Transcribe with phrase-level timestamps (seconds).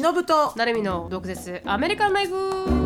[0.00, 0.52] 忍と。
[0.56, 1.62] 成海の毒舌。
[1.64, 2.85] アメリカンライフ。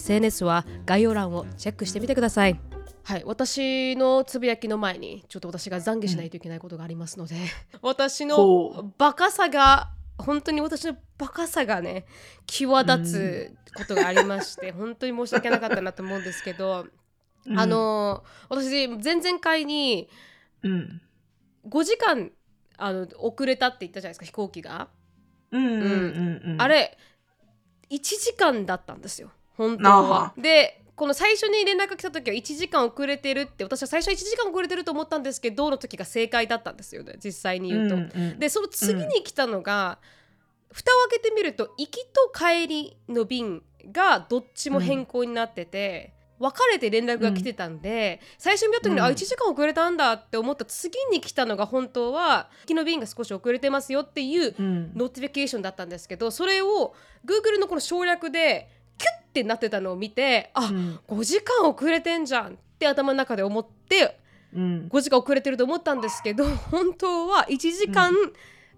[0.00, 2.58] SNS は概要欄をチェックしてみてください。
[3.02, 7.36] はい、私のつぶやきの前にちょっと私が懺悔しないといけないことがありますので、
[7.82, 12.06] 私のバカさが本当に私のバカさがね
[12.46, 16.86] 際立つことがありまして、 本当に申し訳なかったなと思うんですけど、
[17.56, 20.08] あの私前々回に
[20.62, 21.02] うん。
[21.68, 22.30] 5時間
[22.78, 24.88] あの遅れたって言ったじゃないですか飛行機が、
[25.50, 26.62] うんうんうんうん。
[26.62, 26.96] あれ
[27.90, 29.30] 1時間だったんですよ
[29.60, 30.32] 本当あはは。
[30.38, 37.94] でこの最初に連絡が来た時は1時間遅れてるって私は最初は1時間遅れてると思ったんですけどの時が正解だったんですよね実際に言うと。
[37.94, 38.04] うんう
[38.36, 39.98] んでその次に来たのが、
[40.72, 56.94] 蓋を開けてみると行きと帰りの便がどっちも変更になってて、別れて連絡が来てたんで、最初見た時に、うんあ1時間遅れたんだって思った次に来たのが本当は行きの便が少し遅れてますよっていううん notification だったんですけどそれを
[57.24, 61.00] Google のこの省略でキュッてなってたのを見てあ、うん。
[61.08, 64.18] 5時間遅れてんじゃんって頭の中で思って
[64.52, 64.88] うん。
[64.92, 68.12] 5時間遅れてると思ったんですけど 本当は1時間、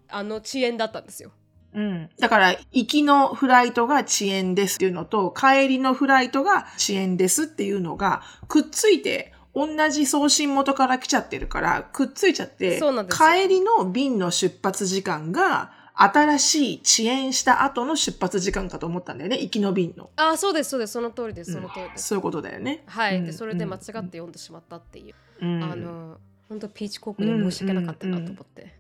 [0.08, 1.32] あの遅延だったんですよ。
[1.74, 2.10] うん。
[2.18, 20.10] だから、行きのフライトが遅延ですっていうのと、帰りのフライトが遅延ですっていうのが、くっついて、同じ送信元から来ちゃってるから、くっついちゃって、帰りの便の出発時間が、新しい遅延した後の出発時間かと思ったんだよね、行きの便の。
[20.16, 20.94] あそうですそうです。
[20.94, 21.52] その通りです。
[21.52, 22.08] その通りです。
[22.08, 22.82] そういうことだよね。
[22.86, 23.26] はい、うん。
[23.26, 25.62] でそれで間違って読んでしまったっていう、うん。
[25.62, 28.74] あの本当ピーチコークで申し訳なかったなと思って、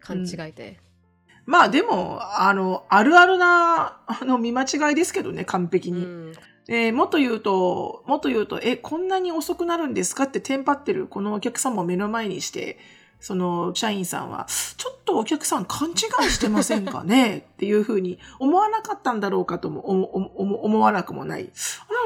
[0.00, 0.78] 勘違いで。
[1.44, 6.04] まあでも、あの、あるあるな、あの、見間違いですけどね、完璧に。
[6.04, 6.32] うん。
[6.68, 12.78] えーもっと言うと、もっと言うと、え、こんなに遅くなるんですかってテンパってるこのお客様を目の前にして、
[13.22, 14.46] その社員さんは、
[14.76, 15.92] ちょっとお客さん勘違
[16.26, 17.46] いしてませんかね？
[17.54, 21.42] っていうふうに思わなかったんだろうかとも思わなくもない。
[21.42, 21.50] あれ、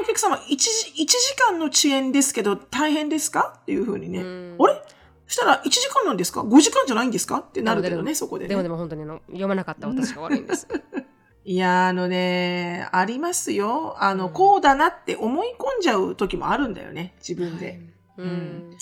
[0.01, 0.57] お客様、1時、
[0.95, 3.55] 一時間の遅延ですけど大変ですか？
[3.61, 4.21] っていうふうにね。
[4.21, 4.81] うんあれ？
[5.29, 7.39] したら1時間なんですか ?5 時間じゃないんですか？
[7.39, 8.49] ってなるけどね、そこでね。
[8.49, 10.67] でもでも本当にあの読まなかった私が悪いんです。
[11.43, 13.95] いやー、あのね、ありますよ。
[13.99, 17.79] あの、うんこうだなって思い込んじゃう時もあるんだよね、自分で。
[18.17, 18.77] うん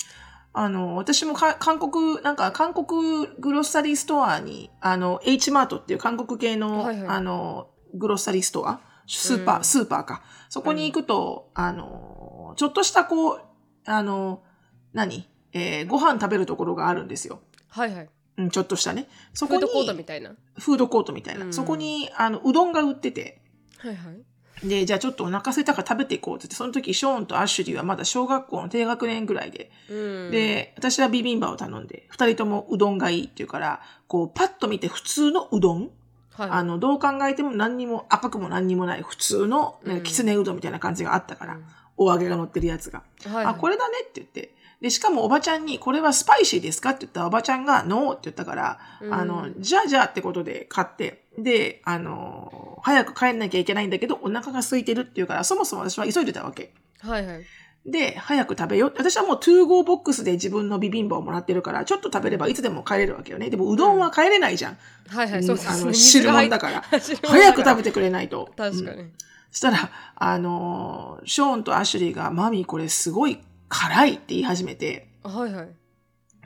[0.58, 8.80] あの、私もか韓国、なんか韓国グロッサリーストアに、あの、H マートっていう韓国系の、はいはいあの、グロッサリーストア？
[9.06, 10.22] スーパー、うんスーパーか。
[10.48, 13.40] そこに行くと、あの、ちょっとしたこう、
[13.84, 14.42] あの、
[14.94, 15.28] 何？
[15.52, 17.40] えーご飯食べるところがあるんですよ。
[17.68, 18.08] はいはい。
[18.38, 19.08] うん、ちょっとしたね。
[19.34, 20.34] そこに、フードコートみたいな。
[20.58, 21.44] フードコートみたいな。
[21.44, 23.42] うんそこに、あの、うどんが売ってて、
[23.78, 24.22] はいはい。
[24.62, 35.90] で、じゃあちょっとお腹空いたから食べていこうって言って、その時ショーンとアッシュリーはまだ小学校の低学年ぐらいで、うん、で、私はビビンバを頼んで、二人ともうどんがいいって言うから、こう、パッと見て普通のうどん、
[36.32, 40.02] はい、あの、どう考えても何にも赤くも何にもない普通の、なんかうん。
[40.02, 41.64] きつねうどんみたいな感じがあったから、うん。
[41.98, 43.02] お揚げが乗ってるやつが。
[43.24, 43.34] はい。
[43.34, 44.54] はい、あ、これだねって言って。
[44.80, 49.14] で、しかもおばちゃんに、これはスパイシーですかって言ったら、おばちゃんが、ノーって言ったから、うん。
[49.14, 56.72] あの、じゃあじゃあってことで買って、で、あの、早く帰んなきゃいけないんだけど、お腹が空いてるっていうから、そもそも私は急いでたわけ。
[57.00, 57.44] はいはい。
[57.84, 58.94] で、早く食べよう。
[58.96, 63.48] 私はもう 2GO ボックスで自分のビビンバをもらってるから、ちょっと食べればいつでも帰れるわけよね。
[63.48, 64.78] でも、うどんは帰れないじゃん。
[65.08, 65.94] はいはい、そうですあの、ね。
[65.94, 66.74] 汁物だから。
[66.90, 68.50] ら早く食べてくれないと。
[68.56, 69.00] 確かに。
[69.00, 69.12] うん
[69.56, 75.68] そしたら、あのーショーンとアシュリーが、マミーこれすごい辛いって言い始めて、はいはい。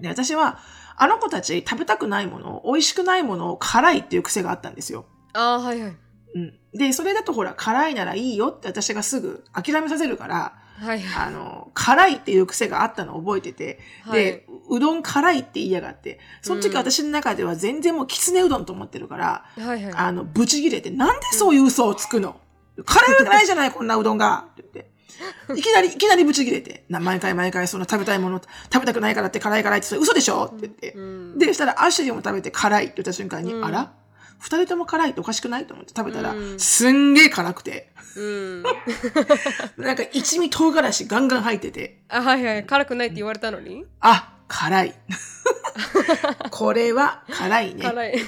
[0.00, 0.60] で、私は、
[1.02, 5.06] あの子たち食べたくないもの、美味しくないものを辛いっていう癖があったんですよ。
[5.32, 5.96] ああ、はいはい。
[6.34, 6.58] うん。
[6.74, 11.28] で、それだとほら、辛いならいいよって私がすぐ諦めさせるから、はいはい。
[11.28, 13.80] あの、辛いっていう癖があったのを覚えてて、
[14.12, 19.92] で、うどん辛いって言いやがって、その時うん私の中では全然もうきつねうどんと思ってるから、はいはい。
[19.94, 22.38] あの、ブチ切れて、なんでそういう嘘をつくの？
[22.84, 24.90] 辛いわけないじゃない、こんなうどんがって言って。
[25.56, 28.40] いきなり、いきなりブチ切れて、な毎回毎回その食べたいもの、
[28.72, 30.92] 食べたくないからって辛い辛いってそれ嘘でしょって言って。
[30.92, 33.92] うん、で、そしたらアシュリーも食べて辛いって言った瞬間に、うんあら？
[34.38, 38.62] 二人とも辛いっておかしくないと思って食べたら、うんすんげえ辛くて、うん。
[39.76, 42.64] なんか一味唐辛子ガンガン入ってて、あ、はいはい。
[42.64, 43.84] 辛くないって言われたのに？
[44.00, 44.94] あ、辛い。
[46.50, 47.82] これは辛いね。
[47.82, 48.18] 辛い、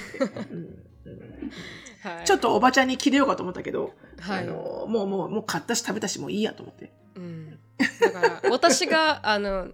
[2.25, 3.93] ちょっとおばちゃんに切れようかと思ったけど、
[4.23, 4.43] はい。
[4.43, 6.91] あのもうもうもう買ったし食べたしもういいやと思って。
[7.15, 7.59] うん、
[7.99, 9.67] だから私が あの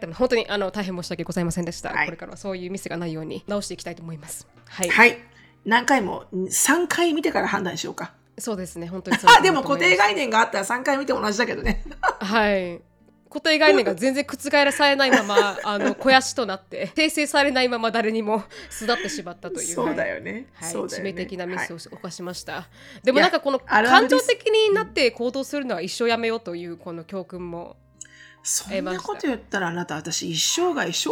[0.00, 2.06] でも本当にあの大変申し訳ございませんでした、はい。
[2.06, 4.46] これからはそういうミスがないように直していきたいと思います。
[4.66, 5.18] はい、はい。
[5.64, 8.12] 何回も3回見てから判断しようか。
[8.38, 8.86] そうですね。
[8.86, 11.84] 本当にあでも固定が概念があったら3回見て同じだけどね。
[12.20, 12.80] はい
[13.30, 19.74] 固定概念が全然覆らされないまま あの肥やしとなって訂正されないまま誰にも巣立ってしまったという。
[19.74, 20.46] そうだよよね。
[20.54, 20.80] はい、ね。
[20.80, 21.88] 致命的なミスをはい。
[21.92, 22.68] 犯しました、
[23.02, 27.76] でもなんかこの感情的になって行動するのは一生やめようというこの教訓も
[28.42, 31.10] そんなこと言ったらあなた私一生涯生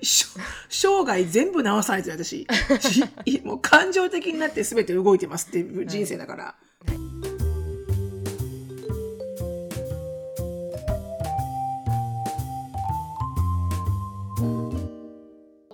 [0.00, 2.46] 一生 生涯全部直さないと私。
[2.80, 3.04] し
[3.44, 6.54] もう感情的になって全て動いてますっていう人生だから、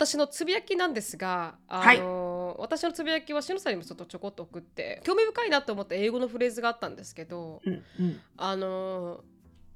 [0.07, 8.21] 私のつぶやきなんですが、あの私のつぶやきはしのさんにもちょっとちょこっと送って興味深いなと思った英語のフレーズがあったんですけど、うんうん。
[8.37, 9.25] あの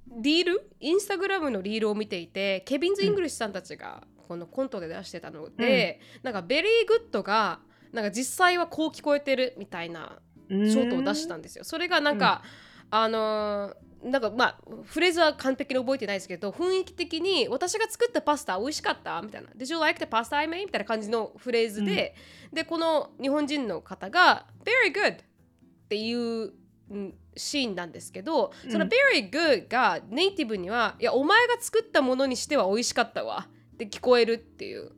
[0.09, 0.71] リール？
[0.81, 7.61] インスタグラムのリールを見ていて Kevin's English さんたちがこのコントで出してたので、なんか very good が
[7.93, 11.65] なんか実際はこう聞こえてるみたいなショートを出したんですよ。
[11.65, 12.43] それがなんか、
[12.91, 19.49] あのーなんかまあフレーズは完璧に覚えてないですけど雰囲気的に私が作ったパスタ美味しかったみたいな。
[19.57, 20.67] Did you like the pasta I made?
[20.67, 22.15] みたいな感じのフレーズで、
[22.53, 25.17] でこの日本人の方が Very good っ
[25.89, 26.53] ていう
[26.91, 34.93] うんシーンなんですけど、その Very good がネイティブにはいやお前が作ったものにしては美味しかったわって聞こえるっていう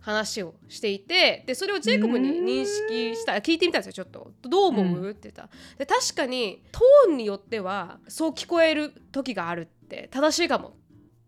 [0.00, 4.32] 話をしていてでそれをジェイコブに認識した聞いてみたんですよちょっと。
[4.42, 10.76] どう思う、って言ったで確かにトーンによってはそう聞こえる時があるって正しいかも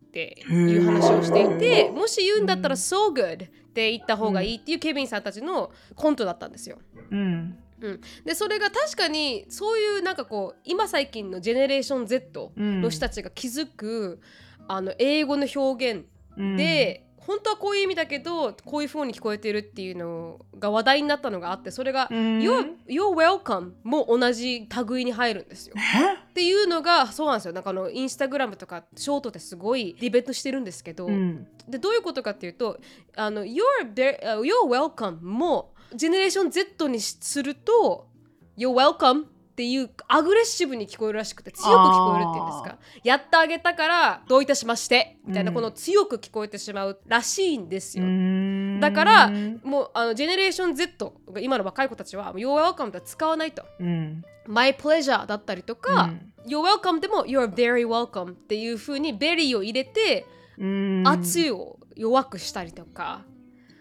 [0.07, 6.79] っていう話をしていてもし言うんだったら so good って言った方がいいっていうケビンさんたちのコントだったんですよ。
[7.11, 7.59] うん。
[7.83, 14.21] うん、でそれが確かにそういうなんかこう今最近のジェネレーション Z の人たちが気づく、
[14.69, 16.05] あの英語の表現
[16.37, 16.57] うん。
[16.57, 22.39] で、本当はこういう意味だけどこういう風に聞こえてるっていうのが話題になったのがあってそれが「うん。
[22.41, 25.75] You're, you're welcome」も同じ類に入るんですよ。
[25.77, 26.15] え？
[26.15, 27.53] っていうのがそうなんですよ。
[27.53, 31.47] なんかあのインスタグラムとかショートですごいディベートしてるんですけど、うん。
[31.69, 32.79] でどういうことかっていうと
[33.17, 33.61] 「あの you're,
[33.95, 38.07] there- uh, you're welcome」もジェネレーション Z にすると
[38.57, 39.25] 「You're welcome」
[39.61, 42.79] っていうアグレッシブに聞こえるらしくて強く聞こえるっていうんですか？
[43.05, 45.55] やってあげたからどういたしましてみたいな、うん。
[45.55, 48.05] この強く聞こえてしまうらしいんですよ。
[48.07, 48.81] うん。
[48.81, 49.31] だから
[49.63, 51.13] もうあのジェネレーション Z
[51.43, 53.67] 今の若い子たちは「You're welcome」とは使わないと。
[53.79, 56.33] うん、My pleasure だったりとか、うん。
[56.47, 60.25] You're welcome でも You're very welcome っていう風に very を入れて、
[60.57, 61.03] うん。
[61.07, 63.27] 圧を弱くしたりとか、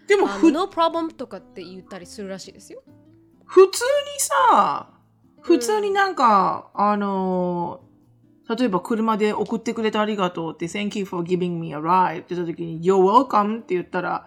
[0.08, 2.82] でもふ No problem とかって言ったりするらしいですよ。
[3.46, 3.70] 普通に
[4.18, 4.99] さ
[5.42, 7.80] 普通になんか、あの
[8.48, 14.26] 例えば車で送ってくれてありがとうって Thank you for giving me a ride って言った時に You're welcome って言ったら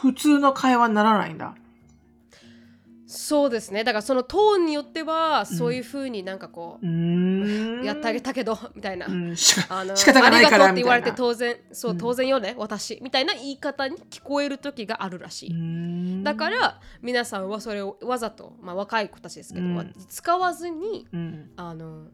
[0.00, 1.54] 普通の会話にならないんだ。
[3.12, 3.84] そうですね。
[3.84, 9.06] だからそのトーンによっては、そういう風になんかこうーう、んやってあげたけど、 みたいな。
[9.06, 12.98] うん、しかあの仕方がないからありがとうって言われて当然、そう、うん当然よね、私。
[13.02, 15.54] みたいな言い方に聞こえる時があるらしい。
[15.54, 22.06] なだから皆さんはそれをわざと、まあ、若い子たちですけど、うん使わずにうんあの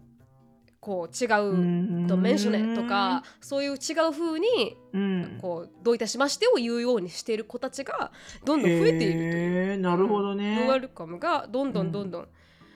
[0.88, 3.74] こう違うんうとメンショネとかそういう違
[4.08, 8.10] う風にうんこうどういたしましてを言うようにしている子たちが
[8.42, 9.78] どんどん増えているという。
[9.80, 10.64] なるほどね。
[10.66, 12.28] ヨールカムがどんどんどんどん、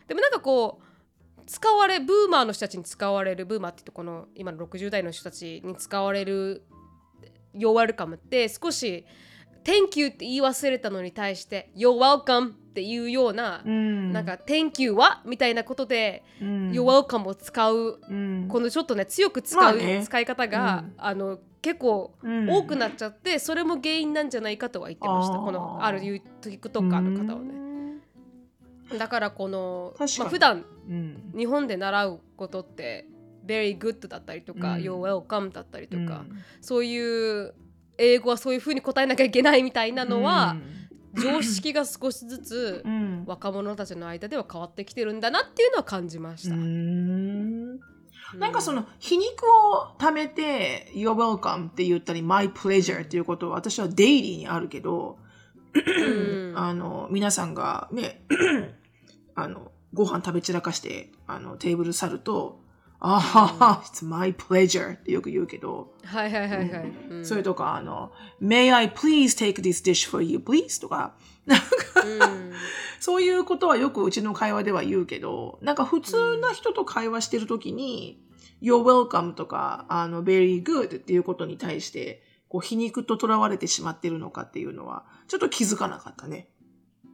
[0.08, 6.64] でもなんかこう使われブーマーの人たちに使われるブーマーって言うとこの今の60代の人たちに使われる
[7.56, 9.06] 「You're welcome」って少し
[9.64, 16.70] 「Thank you」って言い忘れたのに対して「You're welcome」っていうような、うん、なんか「Thank you は?」みたいなことで「うん。
[16.70, 18.48] You're welcome」を使ううん。
[18.48, 20.02] このちょっとね強く使う、まあね。
[20.02, 20.94] 使い方が、うん。
[20.96, 22.50] あの結構うん。
[22.50, 27.62] 多くなっちゃって、それも原因なんじゃないかとは言ってましたこのある TikToker の方はね。
[28.98, 31.32] だからこの、まあ、普段うん。
[31.36, 33.06] 日本で習うことって
[33.46, 34.82] very good だったりとか、うん。
[34.82, 36.38] you're welcome だったりとか、うん。
[36.60, 37.54] そういう
[38.02, 40.56] 英語はそういうふうに答えなきゃいけないみたいなのは、
[41.14, 43.24] 常識が少しずつうん。
[43.26, 46.54] 若者たちの間では変わってきてるんだなっていうのは感じました。
[46.54, 46.62] うん。
[46.62, 46.66] う
[47.76, 47.80] ん。
[48.38, 55.18] なんかその皮肉を貯めて You're welcome って言ったり My pleasure っていうことは私はデイリーにあるけど、
[55.74, 56.54] うん。
[56.58, 58.24] あの皆さんがね
[59.34, 62.61] あのご飯食べ散らかしてあのテーブル去ると
[63.04, 66.92] あはは、it's my pleasure ってよく言うけど、はいはいはいはい。
[67.10, 67.26] うん。
[67.26, 70.80] それとか、あの、may I please take this dish for you, please?
[70.80, 71.16] とか、
[71.48, 72.52] うん。
[73.00, 78.22] そういうことはよくうちの会話では言うけど、なんか普通な人と会話してるときに、
[78.62, 86.48] you're welcome とか、あの、very good っていうことに対して、こう、皮肉と囚われてしまってるのかっていうのは、ちょっと気づかなかったね。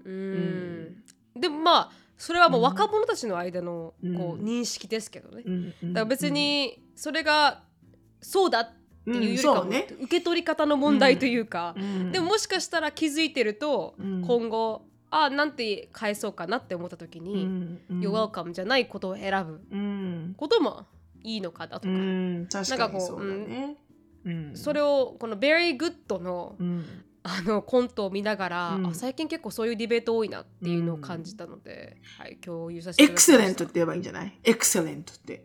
[0.04, 1.02] うん。
[1.34, 5.42] でもまあそれはもう若者たちの間のこううん認識ですけどね。
[5.82, 7.62] だから別にそれが
[8.20, 8.70] そうだっ
[9.04, 14.22] ていうよりかも受け取り方の問題というか、うんでももしかしたら気づいてるとうん。
[14.26, 20.34] 今後あなんて返そうかなって思った時うにんうん「You're welcome」じゃないことを選ぶうん。
[20.36, 20.84] ことも
[21.22, 23.76] いいのかなとうか、ん、確なんかこうかにそうだね。
[24.24, 24.56] うん。
[24.56, 26.84] それをこの「Very Good の」うん
[27.22, 33.04] あのコントを見ながら、うんあ最近結構そういうディベート多いなっていうのを感じたので、はい、共有させて。
[33.04, 34.38] エクセレントって言えばいいんじゃない？
[34.44, 35.44] エクセレントって。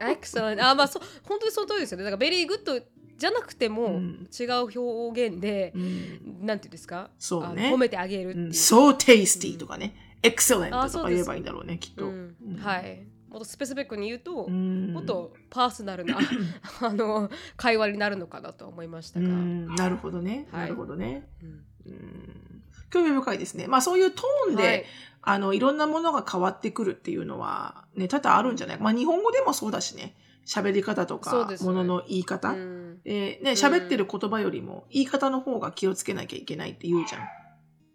[0.00, 0.66] エクセレント。
[0.66, 2.04] あ、まあそう本当にその通りですよね。
[2.04, 2.80] だから very good
[3.18, 7.10] じゃなくてもうん違う表現でう、んなんていうんですか？
[7.18, 8.46] そうね褒めてあげるっていう。
[8.46, 9.94] うん so tasty とかね。
[10.22, 12.04] エクセレントとか言えばいいんだろうね、きっと。
[12.06, 13.04] うんうんはい。
[13.32, 16.18] もっとスペシフィックに言うと、うんもっとパーソナルな
[16.82, 19.28] あの会話になるのかなと思いましたうが。
[19.28, 20.46] んなるほどね。
[20.52, 21.28] はいなるほどね。
[21.42, 23.66] うんうん興味深いですね。
[23.68, 24.84] まあそういうトーンで、はい
[25.22, 28.78] あの、いろんなものが変わってくるっていうのは、ね、多々あるんじゃない？
[28.78, 30.14] まあ日本語でもそうだしね。
[30.46, 32.50] 喋り方とかねものの言い方。
[32.50, 37.22] うんえーね、喋ってる言葉よりも言い方の方が気をつけなきゃいけないって言うじゃん。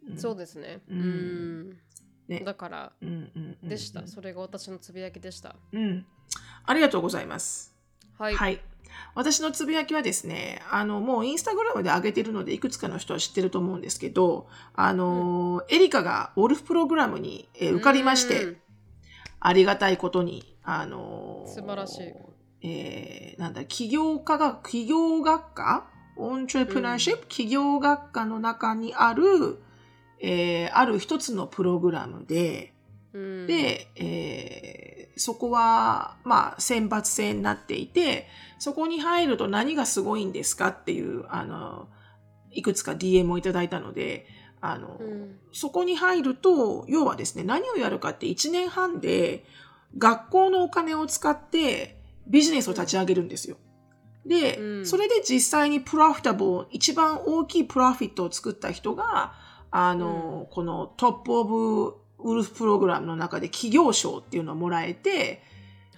[0.10, 0.82] うんそうですね。
[0.90, 1.78] うんうん
[2.28, 4.08] ねだからうんうんうんうんでした。
[4.08, 5.56] それが私のつぶやきでした。
[5.72, 6.06] うん。
[6.66, 7.74] ありがとうございます。
[8.18, 8.36] はい。
[8.36, 8.62] はい。
[9.16, 18.58] 私のつぶやきはですね、あの、もうインスタグラムで上げてるので、いくつかの人は知ってると思うんですけど、あの、エリカがウォルフプログラムに、えー受かりまして、うん
[19.40, 22.14] ありがたいことに、あの、素晴らしい。
[22.68, 25.88] えーなんだ、起業家が、起業学科？
[26.16, 29.60] オントレプナーシップ、起業学科の中にある、
[30.20, 32.74] えーある一つのプログラムで、
[33.14, 38.28] うん、で、えーそこは、まあ、選抜制になっていて、
[38.60, 41.88] そこに入ると何がすごいんですかっていう、あの、
[42.52, 44.28] いくつか DM をいただいたので、
[44.62, 45.40] あの、うん。
[45.52, 49.44] そこに入ると、要はですね、何をやるかって1年半で、
[49.98, 53.58] 学校のお金を使ってビジネスを立ち上げるんですよ。
[54.26, 54.86] で、うん。
[54.86, 59.34] それで実際にプロフィタブル、一番大きいプロフィットを作った人が、
[59.72, 65.44] あの、このトップオブウルフプログラムの中で企業賞っていうのをもらえて、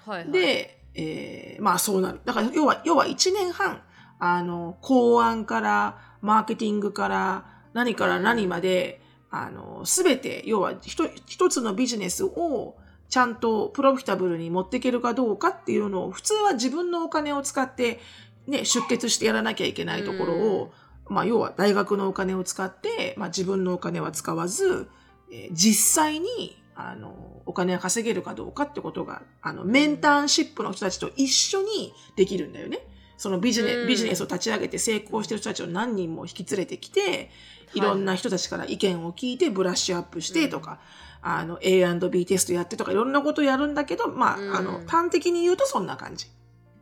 [0.05, 2.21] はいはい、で、えーまあそうなる。
[2.25, 3.81] だから要は、要は1年半、
[4.19, 12.75] あの、考案から、マーケティングから、何から何まで、あの、すべて、要は一一つのビジネスを
[13.09, 17.99] ちゃんとプロフィタブルに持っていけるかどうかっていうのを、普通は自分のお金を使って、
[18.47, 20.73] ね、出血してやらなきゃいけないところを、
[21.09, 24.89] まあ要は大学のお金を使って、まあ自分のお金は使わず、
[25.31, 32.79] えー実際に、あの、お金が稼げるかどうかってことが、あの、メンターシップの人たちと一緒にできるんだよね。
[33.17, 33.87] そのビジネうん。
[33.87, 37.29] ビジネスを立ち上げて成功してる人たちを何人も引き連れてきて、
[37.73, 37.81] い。
[37.81, 40.79] ろんな人たちから意見を聞いてブラッシュアップしてとか、
[41.21, 44.55] あの、A&B テストやってとかいろんなことをやるんだけど、まあ、うん。
[44.55, 46.27] あの、端的に言うとそんな感じ。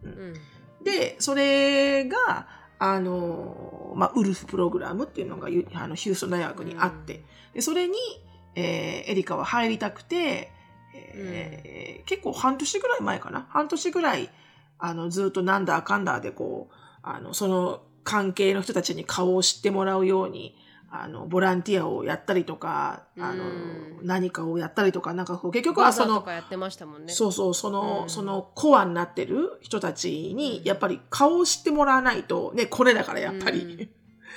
[0.03, 0.33] うん。
[0.83, 7.95] で、それが、あの、まあ、ウルフプログラムっていうのがゆあのヒューストン大学にあって、でそれに、
[8.55, 10.51] えーエリカは入りたくて、
[10.93, 13.47] えー結構半年ぐらい前かな？
[13.49, 14.29] 半年ぐらい、
[14.79, 20.55] あの、ずっとなんだかんだでこう、あの、その関係の人たちに顔を知ってもらうように、
[20.89, 23.99] あの、ボランティアをやったりとか、あの、うん。
[24.03, 27.11] 何かをやったりとか、なんかこう、結局はその、かやってましたもんね。
[27.11, 28.09] そうそう、その、うん。
[28.09, 30.63] そのコアになってる人たちにう、ん。
[30.63, 33.89] やっぱり顔を知ってもらわないと、ね、これだからやっぱり。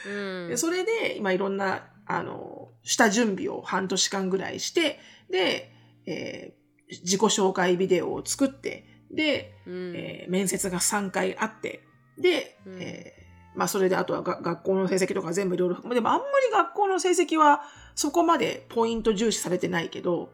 [0.06, 0.48] うん。
[0.48, 4.98] でそれで、今いろんな、あの、下準備を半年間ぐらいして、
[5.30, 5.72] で、
[6.06, 6.60] えー
[7.04, 9.92] 自己紹介ビデオを作って、で、うん。
[9.94, 11.84] えー面接が3回あって、
[12.18, 12.82] で、うん。
[12.82, 13.19] えー
[13.54, 17.62] まあそれであとはが学校の成績とか全部いろいろ、でもあんまり学校の成績は
[17.94, 20.32] そこまでポイント重視されてないけど、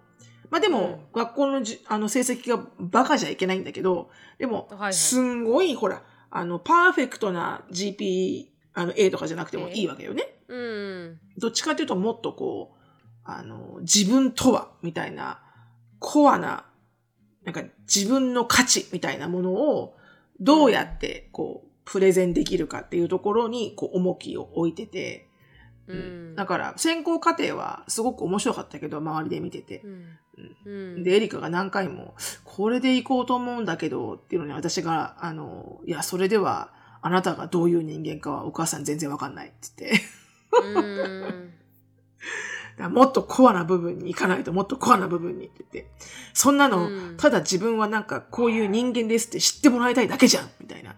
[0.51, 10.37] まあでも、学校のじあの成績がバカじゃいけないんだけど、でもすんごい、ほら、あの、パーフェクトな GP、あの、A とかじゃなくてもいいわけよね。
[10.49, 11.21] うん。
[11.39, 12.79] どっちかというともっとこう、
[13.25, 15.41] あの、自分とは、みたいな、
[15.99, 16.67] コアな、
[17.45, 19.97] なんか自分の価値みたいなものを、
[20.39, 25.29] どうやって、こう、プレゼンできるかっていうところに、こう、重きを置いてて、
[25.87, 29.81] うんだから、選考過程はすごく面白かったけど、周りで見てて。
[29.85, 30.05] うん
[30.67, 32.15] うんで、エリカが何回も、
[32.45, 41.57] これで行こうと思うんだけど、っていうのに私が、あの、いや、それでは、あなたがどういう人間かはお母さん全然わかんないって言って。
[42.91, 45.91] もっとコアな部分に行かないと、もっとコアな部分にって言って。
[46.35, 50.95] そんなの、うんただ自分はなんかこういう人間ですって知ってもらいたいだけじゃんみたいな。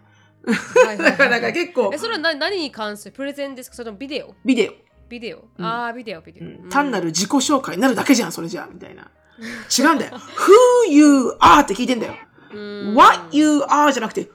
[0.49, 3.13] だからはいなんか結構え、それは何何に関する？
[3.13, 3.77] プレゼンですか？
[3.77, 4.35] それともビデオ？
[4.45, 6.47] ビデビデオ、うんああ、ビデオ、ビデオ、オ。
[6.47, 7.05] うん単なる。
[7.07, 9.11] る自己紹介になるだけじゃん、それじゃあ、みたいな。
[9.79, 10.13] 違うんだよ。
[10.17, 12.15] who you are って聞いてんだよ。
[12.53, 14.31] うん what you are じゃなくて、who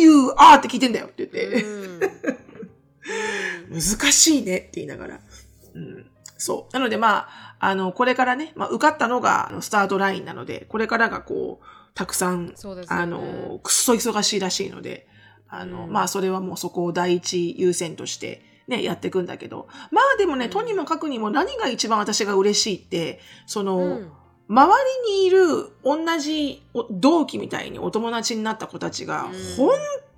[0.00, 1.62] you are って聞いてんだよって言って。
[1.64, 2.00] うん
[3.70, 3.80] 難
[4.12, 5.20] しいねって言いながら。
[5.74, 6.74] うん、そう。
[6.74, 15.06] なのでまあ、あの、これからね、まあ、受かったのがあのスタートラインなので、これからがこう、たくさん、そうですよねあの、くっそ忙しいらしいので、
[15.48, 24.12] あの、うんまあ、それはもうそこを第一優先として、ね、やっていくんだけど、まあでもね、うんとにもかくにも何が一番私が嬉しいって、その、うん
[24.50, 24.74] 周
[25.06, 29.70] りにいる同じお同期みたいにお友達になった子たちが、うん本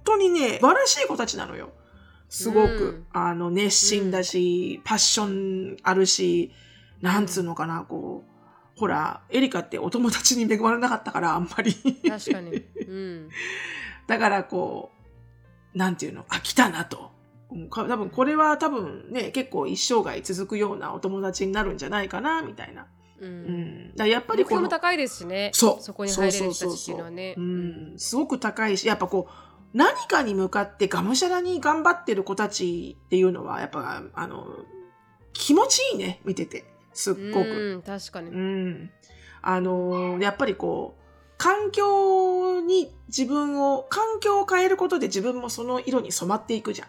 [0.05, 1.71] 当にね、素晴らしい子たちなのよ。
[2.29, 6.53] すごく、うんあの、熱心だし、パッションあるし、
[7.01, 11.75] なんつうのかな、こう、ほら、エリカってお友達に恵まれなかったから、あんまり。
[11.75, 12.53] 確かに。
[12.53, 13.29] うん。
[14.07, 15.00] だから、こう、
[15.75, 17.11] なんていうの、あ、来たなと。
[17.71, 22.87] 多分、これは多分ね、結構一生涯続くようなお友達になるんじゃないかな、みたいな。
[23.21, 23.27] う。
[23.27, 23.97] うんん。
[23.97, 25.51] だやっぱり目この、標も高いですしね。
[25.53, 29.33] そうそこに入れる人たちっていうのすごく高いし、やっぱこう、
[29.73, 34.47] 何かに向かってがむしゃらに頑張ってる子たちっていうのは、やっぱ、あの、
[35.33, 36.65] 気持ちいいね、見てて。
[36.93, 37.75] すっごく。
[37.75, 38.37] うん、確かにう。
[38.37, 38.91] ん。
[39.43, 41.00] あの、やっぱりこう、
[41.41, 46.89] 環境に自分を、環境を変えることで自分もその色に染まっていくじゃん。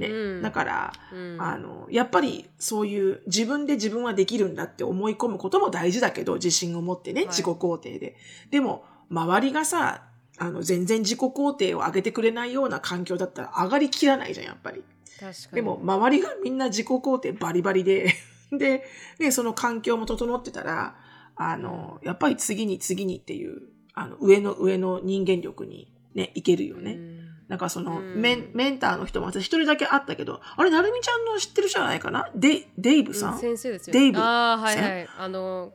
[0.00, 0.08] ね。
[0.08, 8.16] うんだから、うんあの、やっぱりそういう自分で自分はできるんだって思い込むことも大事だけど、自信を持ってね、はい自己肯定で。
[8.50, 10.02] でも、周りがさ、
[10.38, 14.82] あの、全然自己肯定を上げてくれないような環境だったら上がりきらないじゃん、やっぱり。
[15.20, 15.54] 確かに。
[15.54, 18.14] でも、周りがみんな自己肯定バリバリで、
[18.50, 18.84] で、
[19.20, 20.96] ね、その環境も整ってたら、
[21.42, 23.62] あの、やっぱり次に次にっていう、
[23.94, 26.92] あの、上の上の人間力にね、いけるよね。
[26.92, 32.30] うんなんかその、うんメン、メンターの人も私一人だけ会ったけど、あれ、なるみちゃんの知ってるじゃないかな？
[32.36, 33.92] デイ、デイブさん、先生ですよ。
[33.92, 35.08] デイブああ、はいはい。
[35.18, 35.72] あの、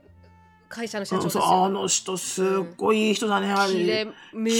[0.75, 1.65] 会社の社長ですよ。
[1.65, 4.51] あの人すっごいいい人だね、あキレれ。、め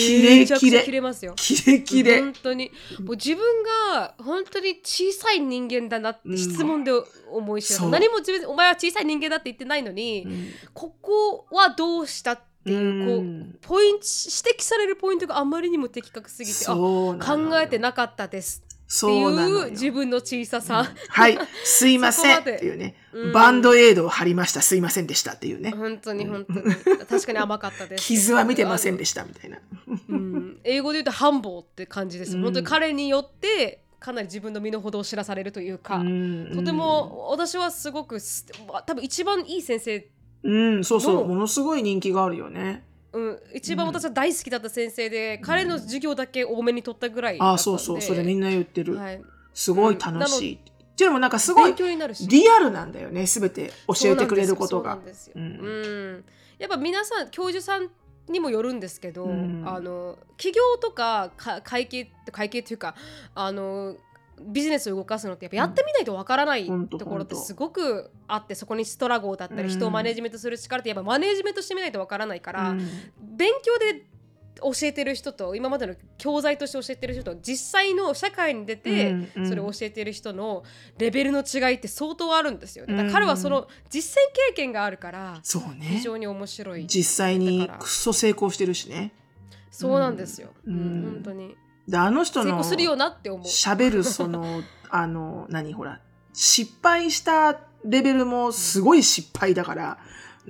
[0.45, 1.34] ちゃくちゃ切れますよ。
[1.36, 2.21] キレキレ。
[2.21, 2.71] 本当に。
[2.99, 6.91] もう自分が本当に小さい人間だなって質問で
[7.30, 7.89] 思い知らそう。
[7.89, 10.47] 何も自分お前は小さい人間だって言ってないのに、うん。
[10.73, 13.58] ここはどうしたっていうこう、うん。
[13.62, 17.17] ポイント指摘されるポイントがあまりにも的確すぎてあ考
[17.60, 19.65] えてなかったですそうなのよ。
[19.65, 22.39] いう自分の小ささ、はい、すいません。
[22.39, 23.32] っていうね、うん。
[23.32, 25.34] バンドエイドを貼りました、すいませんでした。
[25.34, 25.71] っていうね。
[25.71, 26.62] 本当に本当に。
[27.10, 28.06] 確かに甘かったです。
[28.06, 29.60] 傷は見てませんでしたみたいな。
[30.10, 32.43] うん、英語で言うとハンボーって感じです、うん。
[32.43, 36.52] 本当に彼によってかなり自分の身の程を知らされるというか、うん。
[36.54, 38.45] とても私はすごくす
[38.86, 40.08] 多分一番いい先生、
[40.43, 42.84] うん、そうそのう、ものすごい人気があるよね。
[43.15, 48.97] うん、一番私は大好きだった先生で、彼の授業だけ多めに取ったぐらいだあそうそう、それみんな言ってる。
[48.97, 49.21] はい、
[49.54, 50.56] すごい楽しい。
[50.56, 54.99] っていうのもなんかすごいリアルなんだよね、すべて教えてくれることが。
[55.13, 56.23] そうなん。
[56.60, 57.89] やっぱ皆さん教授さん
[58.28, 59.63] にもよるんですけど、うん。
[59.65, 62.95] あの企業とかか会計会計っていうか
[63.34, 63.95] あの
[64.41, 72.88] ビジネスを動かすのってやっぱやってみないとわからないとところってすごくあってそこにストラゴーだったうんり人をマネジメントする力ってやっぱマネジメントしてみないとわからないから、うん
[73.38, 74.06] 勉強で
[74.62, 79.13] 教えてる人と今までの教材として教えてる人と実際の社会に出て
[79.45, 80.63] それを教えてる人の
[80.98, 82.93] レベルの違いって相当あるんですよね。
[82.93, 85.88] だからうん彼はその実践経験があるからそうね。
[85.88, 86.88] 非常に面白い。
[86.88, 89.12] 実際にだからくっそ成功してるしね。
[89.71, 90.52] そうなんですよ。
[90.65, 93.45] ううんん本当にで、あの人の成功するよなって思う。
[93.45, 96.00] 喋るその、 あの、何ほら、
[96.34, 99.98] 失敗したレベルもすごい失敗だから、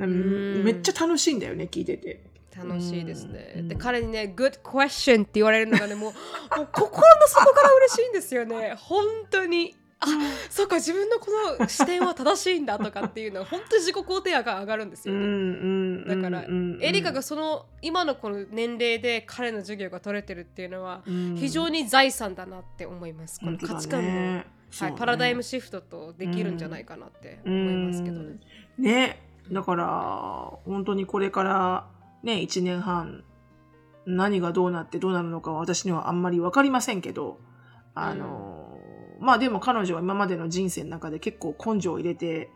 [0.06, 2.26] んめっちゃ楽しいんだよね、聞いてて。
[2.56, 3.54] 楽しいですね。
[3.58, 8.76] うんで彼にね「Good question」って言われるのがねもうもう心の底から嬉しいんですよね。
[8.78, 9.76] 本当に。
[10.06, 10.08] あ
[10.50, 11.28] そうか自分のこ
[11.60, 15.26] の視点は正しいんだとかっていうのは本当に自己肯定が上がるんですうよね。
[15.26, 21.36] んうんだから、うんエリカがその今のこの年齢で彼の授業が取れてるっていうのはうん。
[21.36, 23.40] 非常に財産だなって思います。
[23.40, 24.44] この価値観の、
[24.80, 28.40] はい、パラダイムシフトとできるんじゃないかなって思いますけどね。
[28.78, 29.22] ね。
[29.52, 31.88] だから本当にこれから
[32.24, 33.24] ね1年半
[34.06, 37.40] 何がどうなってどうなるのかは私にはあんまり分かりませんけど
[37.96, 38.75] あの、
[39.20, 42.50] まあでも彼女は今までの人生の中で結構根性を入れて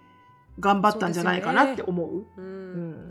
[0.59, 2.19] 頑張ったんじゃないかなって思う。
[2.19, 3.09] ううんん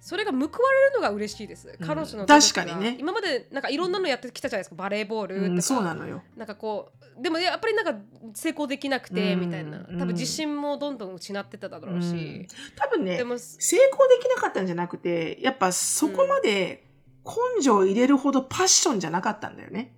[0.00, 0.52] それが報われる
[0.94, 1.76] のが嬉しいです。
[1.80, 4.76] うん彼女の確かにね今までなんかいろんなのやってきたじゃないですか。
[4.76, 5.48] バレーボールとか。
[5.48, 6.22] うん、そうなのよ。
[6.36, 7.94] なんかこうでもやっぱりなんか
[8.34, 9.78] 成功できなくてうんみたいな。
[9.98, 12.06] 多分自信もどんどん失ってただろうし。
[12.06, 16.86] うん多分ねでも成功できなかったんじゃなくてやっぱそこまで
[17.24, 19.95] 根性を入れるほどパッションじゃなかったんだよね。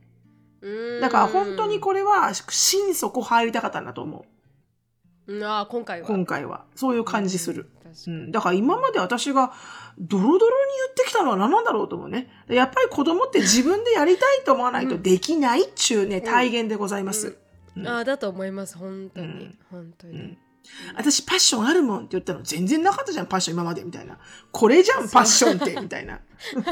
[0.61, 4.27] うんだから本当にこれは心底入りたかったんだと思
[5.27, 5.33] う。
[5.35, 6.65] うんあー今回は今回は。
[6.75, 7.71] そういう感じする。
[8.07, 8.33] うん。
[8.33, 9.53] だから今まで私が
[9.99, 12.29] ドロドロに言ってきたのは何なんだろうと思うね。
[12.49, 17.37] やっぱり子供って自分でやりたいと思わないとできないっちゅうね、体現でございます。
[17.77, 20.39] うんあーだと思います本当に、うん本当に、うん
[20.97, 22.43] 私パッションあるもんって言ったの。
[22.43, 23.85] 全然なかったじゃん、パッション今まで。
[23.85, 24.19] みたいな。
[24.53, 26.21] これじゃん、パッションって、みたいな。
[26.55, 26.63] で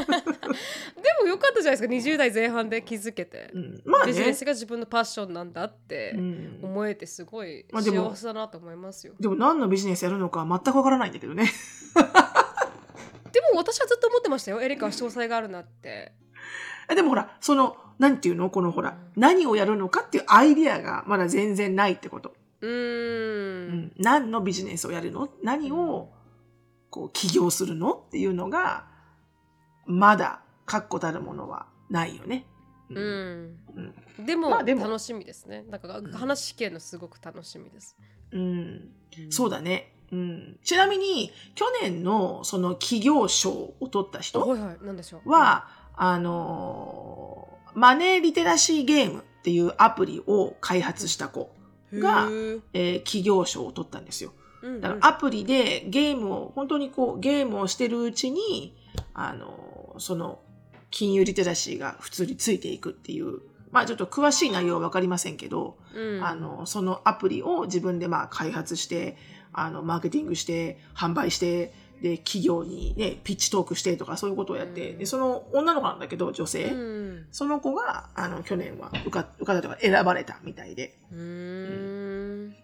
[1.21, 2.11] もよかったじゃないですか。
[2.11, 4.07] 20代前半で気づけて、うん、まあね。
[4.07, 4.45] ビジネス。
[4.47, 6.59] が自分のパッションなんだってうん。
[6.63, 11.51] 思えてすごいまあでも幸せだなと思いますよ、でも何のビジネスやるのか全くわからないんだけどね。
[13.31, 14.61] でも私はずっと思ってましたよ。
[14.61, 16.13] エリカは詳細があるなって。
[16.89, 18.49] えでもほら、その、なんていうの？
[18.49, 22.33] このほら、何をやるのかっていうアイディアがまだ全然ないってこと。
[22.61, 23.67] うん。
[23.67, 25.29] ん、何のビジネスをやるの？
[25.43, 26.09] 何を
[26.89, 27.93] こう起業するの？
[27.93, 28.87] っていうのが
[29.85, 32.45] まだ確固たるものはないよね。
[32.89, 33.59] ううん。
[34.21, 34.85] んでも,、まあでも。
[34.87, 35.65] 楽しみですね。
[35.69, 37.95] だから話聞けるのすごく楽しみです、
[38.31, 38.89] うん。
[39.29, 40.59] そうだね、うん。
[40.63, 44.85] ちなみに去年のその起業賞を取った人はいはい。
[44.85, 45.29] なんでしょう。
[45.29, 51.51] は、あのーマネーリテラシーゲームっていうアプリを開発した子、
[51.93, 52.27] が
[52.73, 54.33] えー起業賞を取ったんですよ。
[54.81, 58.75] だからアプリでゲームを、本当にこうゲームをしてるうちに、
[59.13, 60.39] あの、その
[60.89, 63.39] 金融リテラシーが普通についていくっていう、
[63.71, 66.25] まあちょっと詳しい内容はわかりませんけど、うん。
[66.25, 69.15] あの、そのアプリを自分でまあ開発して、
[69.53, 76.65] あの、マーケティングして、販売して、で、企業にね、ピッチトークしてとかそういうことをやって、うんで、その女の子なんだけど、女性。
[76.65, 80.97] うんその子が、あの、去年は受か受かったとか選ばれたみたいで。
[81.11, 81.17] うー
[82.53, 82.55] ん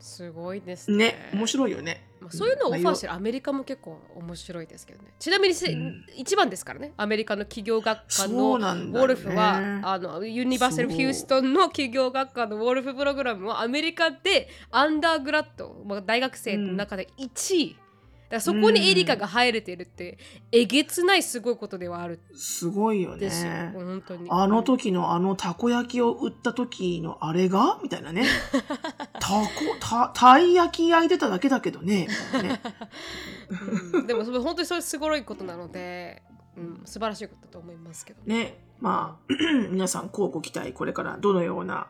[0.00, 2.08] すごいですねね、面白いよね。
[2.20, 3.12] まあ、そういうのをオファーしてる。
[3.12, 5.12] るアメリカも結構面白いですけどね。
[5.18, 6.92] ちなみにせ、うん一番ですからね。
[6.96, 17.70] アメリカの企業学科そのウォルフは、あのユニバーサル・ヒューストンの企業学科のウォルフプログラムはアメリカでアンダーグラッド、まあ、大学生の中で1位。
[17.70, 17.87] だか
[18.36, 20.18] らそこにエリカが入れてるって、
[20.52, 23.16] えげつないすごいことではあるすごいよ。
[23.16, 23.72] ね。
[23.74, 24.28] 本当に。
[24.30, 27.78] あの時のあのたこ焼きを売った時のあれが？
[27.82, 28.24] みたいなね。
[29.20, 29.48] たこ、
[29.80, 32.08] た、たい焼き焼いてただけだけどね。
[32.42, 32.60] ね
[33.92, 36.22] うんでもそれ本当にそれすごいことなので、
[36.56, 38.20] うん、素晴らしいことだと思いますけど。
[38.26, 38.64] ね。
[38.80, 39.32] まあ、
[39.70, 41.88] 皆さん、こうご期待、これからどのような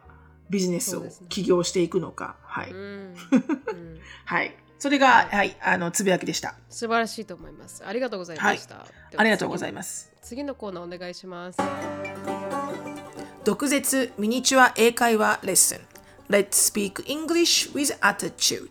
[0.51, 2.37] ビジネスを起業していくのか。
[2.43, 2.71] はい。
[2.71, 3.15] うんうん
[4.25, 4.57] はい。
[4.79, 6.55] それが、はい、あの、つぶやきでした。
[6.69, 7.85] 素晴らしいと思います。
[7.85, 8.87] ありがとうございました。
[9.17, 10.13] ありがとうございまます。
[10.23, 10.29] す。
[10.29, 11.59] 次のコーナーお願いします。
[13.45, 15.81] 毒舌ミニチュア英会話レッスン
[16.29, 18.69] Let's speak English with attitude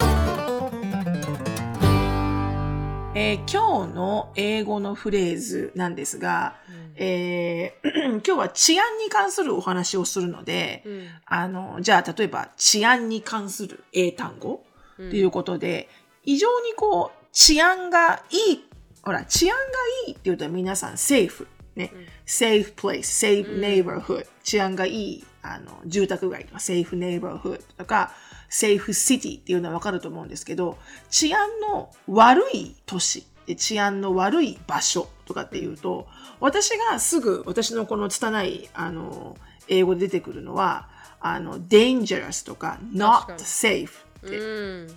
[3.16, 6.56] えー今日の英語のフレーズなんですが、
[6.96, 14.64] えー 今日は治安に関するお話をするので、うんあの、じゃあ例えば治安に関する英単語
[14.98, 15.90] ということで、
[16.24, 18.64] 非常にこう治安がいい、
[19.04, 19.64] ほら、治安が
[20.08, 21.48] いいっていうと皆さんセーフ。
[21.76, 21.92] ね。
[22.26, 28.12] safe place, safe neighborhood、治安がいい、あの、住宅街とか safe neighborhood とか
[28.50, 30.78] safe city っていうのはわかると思うんですけど、
[31.10, 36.08] 治安の悪い都市で治安の悪い場所とかっていうと、
[36.40, 39.38] 私がすぐ私のこの拙い、あの、
[39.70, 43.90] 英語で出てくるのは、あの、dangerous とか確 not safe
[44.26, 44.42] ってう
[44.86, 44.88] ん。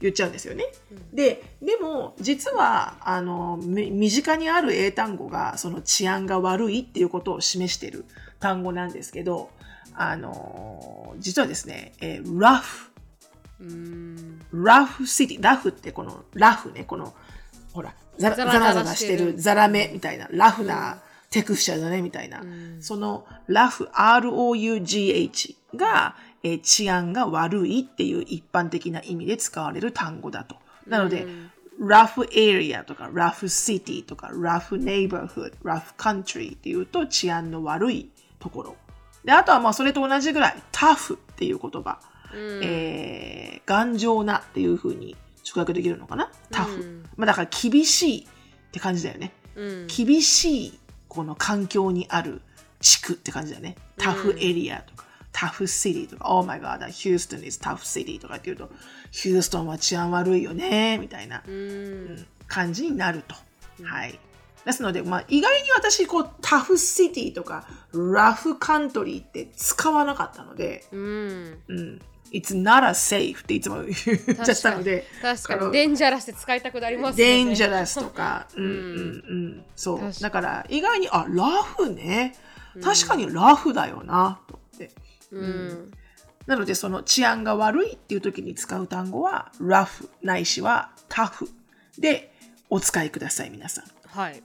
[0.00, 0.64] 言っちゃうんですよね。
[1.12, 8.06] で、でも実はあのみ身近にある英単語がその治安が悪いっていうことを示している
[8.38, 9.50] 単語なんですけど、
[9.94, 12.90] あの実はですね、えーラフ、
[13.60, 14.40] うん。
[14.52, 17.12] ラフシティ、ラフってこのラフね、この
[17.74, 22.42] ほらザラザザラしてるザラメみたいなラフなテクスチャーだねみたいな、
[22.80, 30.56] そのラフ ROUGH が、えー治安が悪いっていう一般的な意味で使われる単語だと。
[30.86, 31.26] なので、
[31.78, 38.76] ラフエリアとかラフシティとかラフネイバーフッド、ラフカントリーっていうと治安の悪いところ。
[39.24, 42.00] で、あとはまあそれと同じぐらいタフっていう言葉。
[42.34, 46.32] えー頑丈なっていう風に直訳できるのかな？
[46.50, 46.80] タフ。
[46.80, 48.26] うんまあだから厳しいっ
[48.72, 49.32] て感じだよね。
[49.54, 49.86] うん。
[49.86, 52.40] 厳しいこの環境にある
[52.80, 53.76] 地区って感じだよね。
[53.96, 54.99] タフエリアとか、
[55.32, 58.70] タフシティとか、Oh my god, Houston is tough city とかって言うと、
[59.10, 63.34] ヒューストンは治安悪いよね、みたいなうん感じになると。
[63.84, 64.18] はい。
[64.64, 72.00] ですので、まあ、意外に私、こう、タフシティとか、ラフカントリーって使わなかったので、うんうん。
[72.32, 78.72] It's not a safe っていつも 言っちゃったので、確かにデンジャラスって使いたくなりますよねデンジャラスとか、 うんうんう
[79.56, 82.36] ん、そうだから意外に、あ、ラフね。
[82.82, 84.59] 確かにラフだよな、と。
[85.30, 85.92] うん
[86.46, 91.48] なので、その治安が悪いっていう時に使う単語は、ラフないしはタフ
[91.98, 92.32] で
[92.70, 93.84] お使いください、皆さん。
[94.06, 94.42] はい。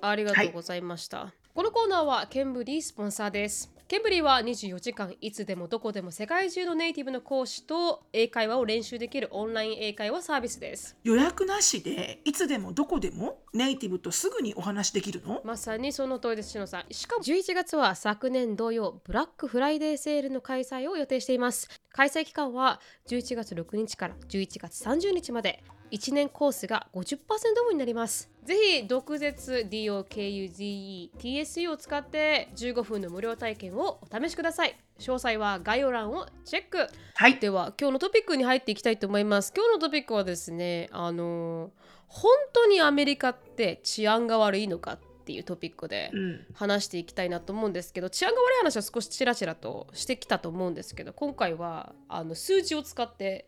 [0.00, 1.32] ありがとうございました。
[1.54, 3.71] このコーナーはケンブリースポンサーです。
[3.92, 10.96] ケンブリーは24時間いつでもどこでも世界中のネイティブの講師と英会話を練習できるオンライン英会話サービスです。
[11.04, 15.42] 予約なしで、いつでもどこでもネイティブとすぐにお話できるの？
[15.44, 16.84] まさにその通りです、しのさん。
[16.90, 21.68] しかも11月は昨年同様、ブラックフライデーセールの開催を予定しています。
[21.90, 25.62] 開催期間は11月6日から11月30日まで。
[25.92, 27.18] 1年コースが50%
[27.64, 28.30] オフになります。
[28.44, 34.74] ぜひ、毒舌 DOKUZE-TSE を使って15分の無料体験をお試しください。
[34.98, 36.88] 詳細は概要欄をチェック。
[37.14, 37.38] はい。
[37.38, 41.72] では今日のトピックに入っていきたいと思います今日のトピックはですねあの
[42.08, 46.46] 本当にアメリカって治安が悪いのかっていうトピックでうん。
[46.54, 53.46] 話していきたいなと思うんですけど治安が悪い話は少しちらちらとしてきたと思うんですけど今回はあの数字を使って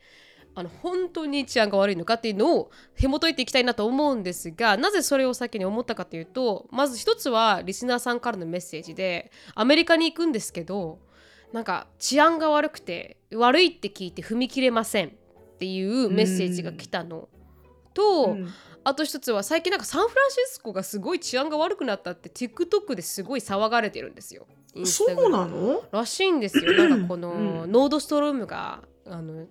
[0.55, 10.99] あの本当に治安が悪いのかっていうのを紐解いていきたいなと思うんですがなぜそれを先に思ったかというとまず一つはリスナーさんからのメッセージでアメリカに行くんですけど
[11.53, 15.11] なんか治安が悪くて悪いって聞いて踏み切れませんっ
[15.59, 17.29] ていうメッセージが来たの。
[17.95, 18.49] と、うん。
[18.83, 24.47] あと一つは最近なんかサンフランシスコがすごい治安が悪くなったって TikTok ですごい騒がれてるんですよ。
[24.85, 25.85] そうなの？
[25.93, 26.73] らしいんですよ。
[26.73, 27.73] なんかこの、うん。
[27.73, 29.47] ノードストロームがあの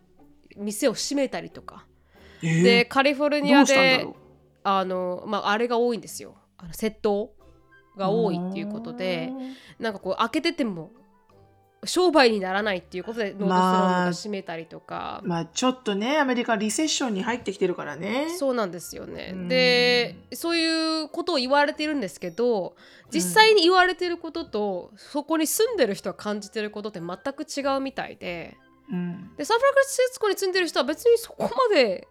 [0.57, 1.85] 店を閉めたりとか。
[2.41, 4.17] えーでカリフォルニアでろ
[4.63, 6.35] あの、まあ、あれが多いんですよ。
[6.57, 7.33] あの窃盗
[7.95, 9.31] うが多いっていうことで
[9.79, 10.91] なんかこう開けてても
[11.85, 15.21] 商売にならないっていうことでノードストロームが閉めたりとか。
[15.25, 18.29] まあちょっとね、アメリカリセッションに入ってきてるからね。
[18.37, 19.31] そうなんですよね。
[19.33, 22.75] うんでそういうことを言われてるんですけど
[23.11, 28.57] 実際に言われてることと、そこに住んでる人が感じてることって全く違うみたいで
[28.93, 29.31] うん。
[29.35, 32.07] でサンフランシスコに住んでる人は別にそこまで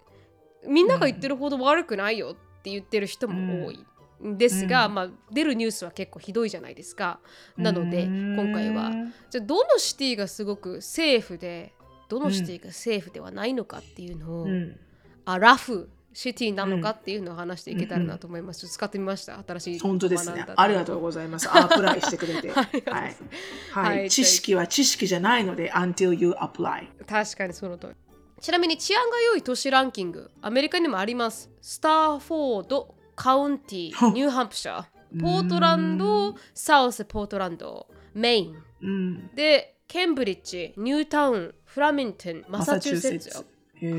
[0.66, 3.86] みんなが言ってるほど悪くないよって言ってる人も多い。
[4.24, 7.18] んですが、うんまあ、出るニュースは結構ひどいじゃないですか。
[7.56, 8.92] なのでうん今回は
[9.30, 11.72] じゃあどのシティがすごくセーフで
[12.08, 14.78] どのシティがセーフではないのかっていうのを、うん。
[15.24, 18.60] あラフシティなのかっていうのを話していけたらなと思います。
[18.60, 19.42] ちょっと使ってみました？
[19.46, 20.44] 新しい本当ですね。
[20.56, 21.48] ありがとうございます。
[21.50, 22.50] アプライしてくれて。
[22.52, 22.82] はい。
[22.90, 23.98] はい。
[23.98, 26.86] はい知識は知識じゃないので、until you apply。
[27.06, 27.92] 確かにその通り。
[28.40, 31.50] ちなみに治安が良い都市ランキング、アメリカにもあります。
[31.60, 38.56] スターフォード、カウンティほニューハンプシャー、ポートランド、サウスポートランド、メイン。
[38.82, 39.30] うん。
[39.36, 43.46] で、ケンブリッジ、ニュータウン、フラミントン、マサチューセッツ。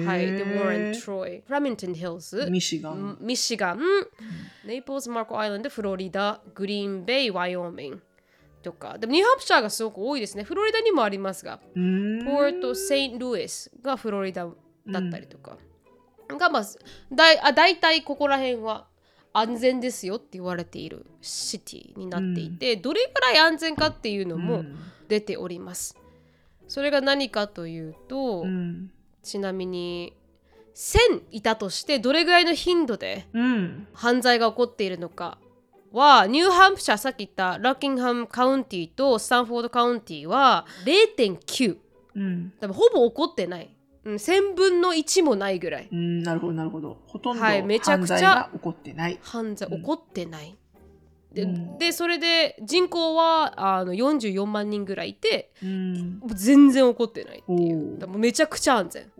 [0.05, 0.31] はい。
[0.31, 3.17] で、ウォーレン、トロイ、フラミントンヒルズ、ミシガン。
[3.19, 3.79] ミシガン、
[4.65, 8.01] ネイポーズ、マーコアイランド、フロリダ、グリーンベイ、ワイオミン
[8.61, 8.97] とか。
[8.97, 10.43] でもニューハンプシャーがすごく多いですね。
[10.43, 14.47] フロリダにもありますが、うんポート・セイント・ルイスがフロリダ
[14.87, 15.57] だったりとか。
[16.29, 16.65] がまあ、
[17.11, 18.87] だいあ大体ここら辺は
[19.33, 24.77] 安全ですよって言われているシティになっていて、どれぐらい安全かっていうのもうん
[25.09, 25.97] 出ております。
[26.67, 28.89] それが何かというと、うん。
[29.23, 30.15] ちなみに
[30.75, 33.87] 1000いたとしてどれぐらいの頻度でうん。
[33.93, 35.37] 犯罪が起こっているのか
[35.91, 41.77] はニューハンプシャーさっき言ったラッキンハムカウンティとスタンフォードカウンティは0.9
[42.15, 42.53] うん。
[42.59, 46.23] 多分ほぼ起こってない、うん、1000分の1もないぐらいうん。
[46.23, 46.97] なるほど、なるほど。
[47.05, 49.19] ほとんどはいめちゃ犯くちゃ罪が起こってない。
[49.21, 50.57] 犯罪うん起こってない、
[51.33, 51.77] でうん。
[51.77, 56.21] でそれで人口はあの44万人ぐらいいてうん。
[56.27, 59.11] 全然起こってないっていおうもうめちゃくちゃ安全。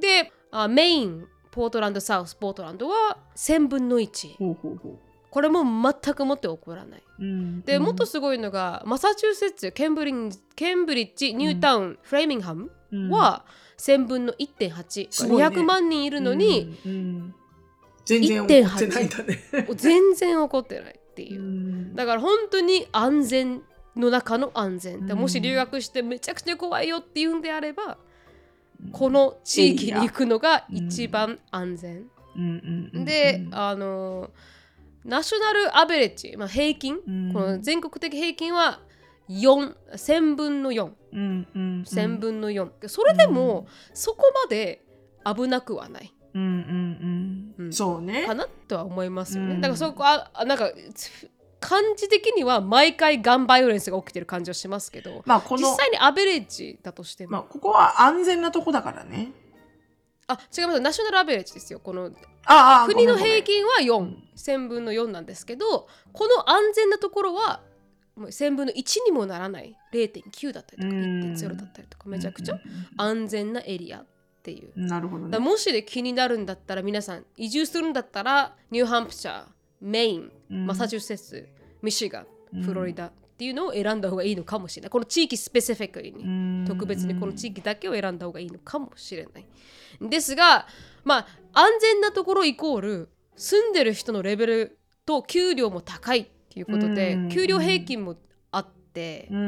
[0.00, 4.98] であメインポートランドサウスポートランドは1000分の1ほうほうほう。
[5.30, 7.02] これも全くもって起こらない。
[7.20, 7.62] うん。
[7.62, 7.82] で、うん。
[7.84, 13.10] もっとすごいのがマサチューセッツケンブリンケンブリッジニュータウン、フレーミングハムうん。
[13.10, 13.44] は
[13.78, 15.46] 1000分の1.8、すごいね。
[15.48, 16.76] 200万人いるのに、、
[18.04, 19.38] 全然起こってないんだね。
[19.76, 21.40] 全然起こってないっていう。
[21.40, 21.94] う、ん。
[21.94, 23.62] だから本当に安全
[23.96, 25.18] の中の安全、でうん。
[25.20, 27.98] もし留学してめちゃくちゃ怖いよっていうんであれば、
[28.92, 32.06] この地域に行くのが一番安全、
[33.04, 34.30] で、あの
[35.04, 37.32] ナショナルアベレッジ、まあ、平均、うん。
[37.32, 38.80] この全国的平均は
[39.28, 44.84] 4 1000分の4うんうん1000分の4、それでも、そこまで
[45.24, 47.66] 危なくはないうんうんうん。
[47.66, 47.72] うん。
[47.72, 48.26] そうね。
[48.26, 49.60] かなとは思いますよね、うん。
[49.60, 59.32] だからそこああなんかつ感じ的には毎回ガンバイオレンスが起きてる感じはしますけどまあこの実際にアベレージだとしても、まあここは安全なとこだからね。
[60.26, 60.80] あ違います。
[60.80, 61.80] ナショナルアベレージですよ。
[61.80, 62.10] この
[62.46, 67.60] ああ国の平均は4、うん1000分の4なんですけどこの安全なところは
[68.16, 69.76] もう1000分の1にもならない。
[69.92, 71.02] 0.9だったりとかうん。
[71.34, 72.58] 1.0だったりとかめちゃくちゃ
[72.96, 74.04] 安全なエリア
[74.40, 74.70] っていう。
[74.74, 75.38] うんなるほどね。
[75.38, 79.44] もしで気になるんだったら皆さん移住するんだったらニューハンプシャー
[79.80, 80.66] メインうん。
[80.66, 81.48] マサチューセッツ
[81.82, 82.60] ミシガうん。
[82.60, 84.90] ンフロリダっていうのを選んだ方がいいのかもしれない。
[84.90, 86.64] この地域スペシフィックにうん。
[86.66, 89.46] 特別にこの地域だけを選んだ方がいいのかもしれない。
[90.08, 90.66] ですが、
[91.04, 97.28] まあ、安全なところイコール住んでる人のレベルと給料も高いっていうことでうん。
[97.28, 98.16] 給料平均も
[99.30, 99.40] うんう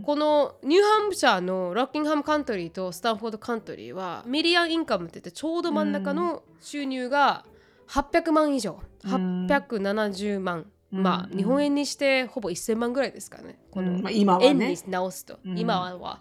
[0.00, 0.02] ん。
[0.04, 7.44] このニューハンプシャーのロッキンハム County とスタンフォード County は median income って言ってちょうど真ん中の収入が
[7.88, 8.80] 800万以上。
[9.04, 10.66] うん870万。
[10.92, 11.02] うん。
[11.02, 13.58] まあ日本円にしてほぼ1000万ぐらいですかね。
[13.70, 14.02] このうん。
[14.02, 14.46] まあ今はね。
[14.46, 15.58] 円に直すと、うん。
[15.58, 16.20] 今は。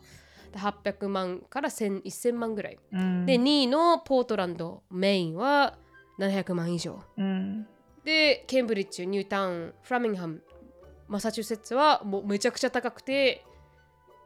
[0.54, 3.26] 800万から1000 1000万ぐらい、うん。
[3.26, 5.78] で2位のポートランドメインは
[6.20, 7.00] 700万以上。
[7.18, 7.68] うん。
[8.04, 10.42] でケンブリッジニュータウンフラミンハム
[11.08, 13.44] マサチューセッツはもうめちゃくちゃ高くて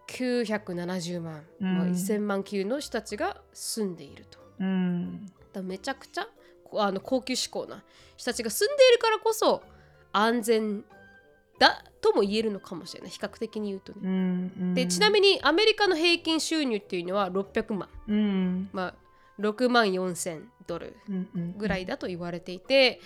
[0.08, 1.78] 970万、うん。
[1.78, 4.40] まあ、1000万級の人たちが住んでいると。
[4.60, 5.32] うん。
[5.54, 6.28] だめちゃくちゃ
[6.64, 7.84] こあの高級志向な
[8.18, 9.62] 人たちが住んでいるからこそ
[10.12, 10.84] 安全
[11.60, 13.10] だとも言えるのかもしれない。
[13.10, 14.00] 比較的に言うとね。
[14.04, 14.08] う。
[14.08, 18.70] んでちなみにアメリカの平均収入っていうのは600万、うん。
[18.74, 18.94] まあ、
[19.40, 20.96] 6万4千ドル
[21.58, 23.00] ぐらいだと言われていて、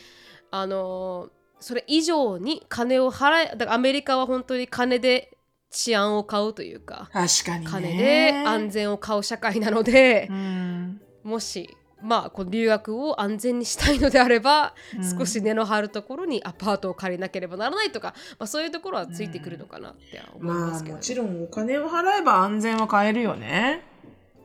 [0.52, 5.36] あのーそれ以上に金を払えだからアメリカは本当に金で
[5.72, 7.72] 治安を買うというか確かにね。
[7.72, 11.02] 金で安全を買う社会なのでう、ん。
[11.24, 15.20] もしまあこの留学を安全にしたいのであれば、うん。
[15.20, 23.82] 少し根の張るところにアパートを借りなければならないとか、まあ、そういうところはついてくるのかなって思いまますあけど、もちろんお金を払えば安全は買えるよね。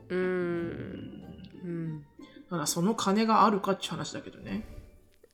[0.09, 0.21] うーん。
[1.65, 2.05] うん。
[2.49, 4.65] ただその金があるかっていう話だけどね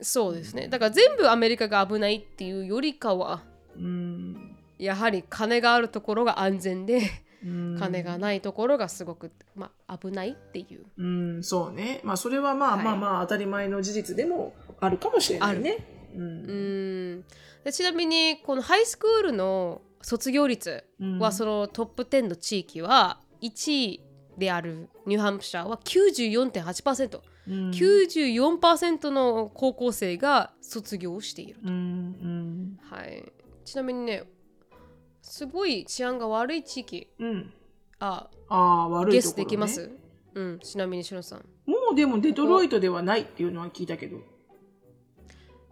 [0.01, 0.69] そうですね。
[0.69, 3.43] だから全部アメリカが危ないっていうよりかは
[3.77, 4.57] うん。
[4.79, 7.01] やはり金があるところが安全で、
[7.45, 7.77] うん。
[7.79, 10.85] 金がないところがすごく、まあ、危ないっていう。
[10.99, 11.07] う
[11.39, 12.01] んそうね。
[12.05, 12.85] まあそれはまあはい。
[12.85, 15.79] まあまあ当たり前の事実でもあるかもしれないね。
[16.15, 17.25] ううん。
[17.73, 21.19] ちなみにこのハイスクールの卒業率うん。
[21.19, 24.01] はそのトップ10の地域は1位
[24.39, 27.71] であるニューハンプシャーは94.8%、うん。
[27.71, 33.33] 94%の高校生が卒業している、うんうんはい、
[33.65, 34.25] ちなみにね
[35.23, 37.09] すごい治安が悪い地域。
[37.19, 37.53] うん。
[37.99, 39.91] あああ悪いゲスできます？
[40.35, 40.59] うん。
[40.61, 41.45] ちなみにしのさん。
[41.67, 44.19] もうでもデトロイトではないっていうのは聞いたけど。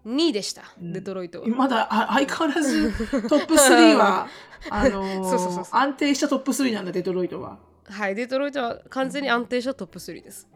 [0.04, 0.92] 2位でした、うん。
[0.92, 1.48] デトロイトは。
[1.48, 2.92] まだあ相変わらず
[3.28, 4.26] トップ3は
[4.70, 7.58] あの そうそうそう安定したトップ3なんだデトロイトは。
[7.84, 10.48] はいデトロイトは完全に安定したトップ3です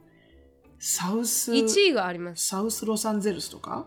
[0.79, 2.47] サウス1位があります。
[2.47, 3.87] サウスロサンゼルスとか？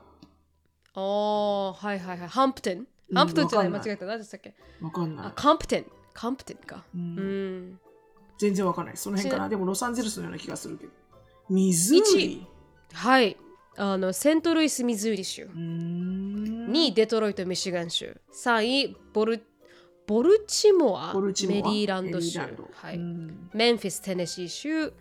[0.94, 2.28] ああはいはいはい。
[2.28, 2.80] ハンプテン？
[2.80, 2.82] う
[3.14, 3.70] んハンプトンじゃない。
[3.70, 4.06] 間違えた。
[4.06, 4.54] 何でしたっけ？
[4.82, 5.26] わかんない。
[5.28, 5.86] あカンプテン。
[6.14, 6.84] カンプテンか。
[6.94, 7.72] ううん。
[7.74, 7.80] ん
[8.38, 8.98] 全然わかんない。
[8.98, 10.92] その辺かなでもロサンゼルスのような気がするけど。
[11.50, 12.48] ミズーリ？
[12.94, 13.38] はい。
[13.78, 15.46] あのセントルイス・ミズーリ州。
[15.46, 16.68] うーん。
[16.72, 18.20] 2位デトロイト・ミシガン州。
[18.34, 19.42] 3位ボル
[20.08, 22.40] ボルチモアボルチモアメリーランド州。
[22.74, 22.98] はい。
[22.98, 23.50] うん。
[23.54, 24.94] メンフィス・テネシー州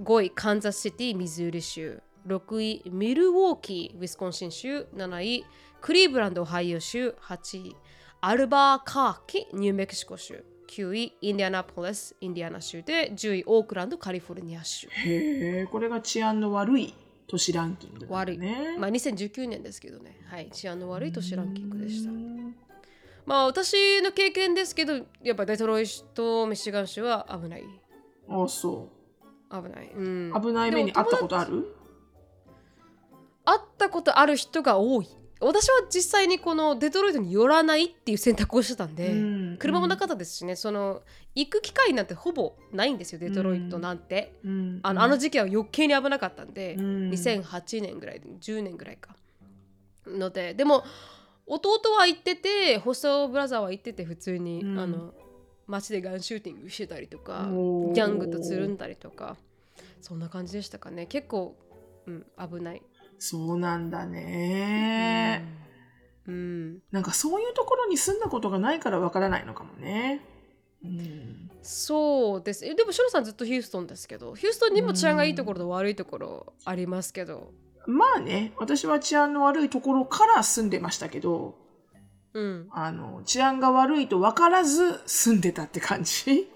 [0.00, 2.02] 5位カンザスシティ・ミズーリ州。
[2.26, 4.86] 6位ミルウォーキー・ウィスコンシン州。
[4.94, 5.44] 7位
[5.80, 7.16] クリーブランド・オハイオ州。
[7.20, 7.76] 8位
[8.20, 10.44] アルバーカーキニューメキシコ州。
[10.68, 13.12] 9位インディアナポリスインディアナ州で。
[13.12, 14.88] 10位オークランドカリフォルニア州。
[14.88, 16.94] へえこれが治安の悪い
[17.26, 20.20] 都市ランキングだ悪い、ねまあ2019年ですけどね。
[20.26, 20.48] はい。
[20.50, 22.10] 治安の悪い都市ランキングでした。
[22.10, 22.54] うん。
[23.26, 27.64] まあ私の経験ですけどやっぱデトロイトミシガン州は危ない。
[28.28, 28.88] あそ
[29.52, 30.32] 危ない、うん。
[30.34, 31.74] う危ない目にあったことある？
[33.44, 35.08] 会ったことある人が多い。
[35.40, 39.56] 私は実際にこのデトロイトに寄らないっていう選択をしてたんで、うん。
[39.58, 40.54] 車もなかったですしね。
[40.54, 41.02] その
[41.34, 44.80] 行く機会なんてほぼないんですよデトロイトなんて、うん。
[44.84, 47.10] あのあの時期は余計に危なかったんで、うん。
[47.10, 49.16] 2008年ぐらいで10年ぐらいか。
[50.06, 50.84] のででも
[51.46, 54.78] 弟は行っててホストブラザーは行ってて普通に、うん。
[54.78, 55.12] あの
[55.72, 59.36] 街でガンシューティングしてたりとかギャングとつるんだりとか
[60.00, 61.06] そんな感じでしたかね。
[61.06, 61.56] 結構、
[62.06, 62.82] うん、危ない、
[63.18, 65.44] そうなんだね。
[66.26, 66.78] うん。
[66.90, 70.20] なんかそういうところに住んだことがないからわからないのかもね。
[70.84, 72.66] うん、そうです。
[72.66, 77.52] えでもシロさんずっとヒューストンですけどヒューストンにも治安がいいところと悪いところありますけど。
[77.86, 81.56] まあね、私は治安の悪いところから住んでましたけど、
[82.34, 82.68] うん。
[82.70, 86.48] あの、治安が悪いと分からず住んでたって感じ？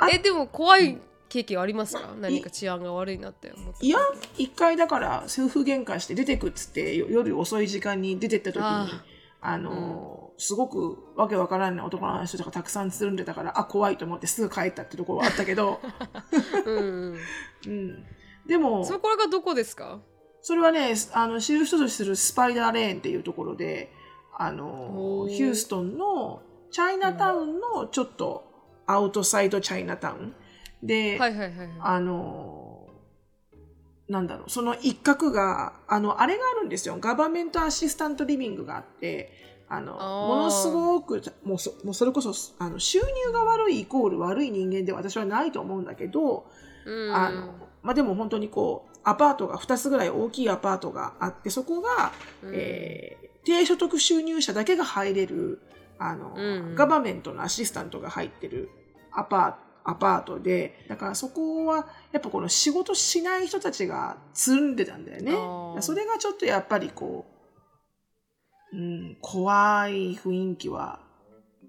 [0.00, 0.98] あ えでも怖い
[1.28, 2.14] 経験ありますか？
[2.20, 3.84] 何か治安が悪いなって思って。
[3.84, 3.98] いや、
[4.38, 9.04] 一回だから夫婦喧嘩して出てくっつってよ夜遅い時間に出てった時に、あ
[9.40, 15.80] あの、すごくわけわからない男の人とかたくさんつるんでたから、あ、怖いと思ってすぐ帰ったってところはあったけど、
[16.64, 17.18] うんうん。
[17.66, 18.06] うん。
[18.46, 20.00] でも、そこれがどこですか？
[20.40, 23.92] それはね、あの、知る人ぞ知るスパイダーレーンっていうところで、
[24.36, 28.44] あのヒューストンのチャイナタウンのちょっと
[28.86, 30.34] アウトサイドチャイナタウン。
[30.82, 31.68] で、はいはいはいはい。
[31.80, 32.88] あの、
[34.08, 36.96] なんだろう、その一角が、あの、あれがあるんですよ。
[37.00, 39.32] ガバメントアシスタントリビングがあって、
[39.68, 46.46] あの、ものすごく、もうそもうそれこそ、あの、収入が悪いイコール悪い人間で私はないと思うんだけど、
[46.84, 47.14] うん。
[47.14, 52.12] あの、まあ、でも本当にこう、アパートが2つぐらい大きいアパートがあって、そこが、
[52.42, 52.52] うん。
[52.54, 55.60] えー低所得収入者だけが入れる、
[55.98, 58.70] あの、うんガバメントのアシスタントが入ってる
[59.12, 65.82] アパアパートで、だからそこは、やっぱこの仕事しない人たちが積んでたんだよね。
[65.82, 67.26] それがちょっとやっぱりこ
[68.72, 71.00] う、うん、怖い雰囲気は、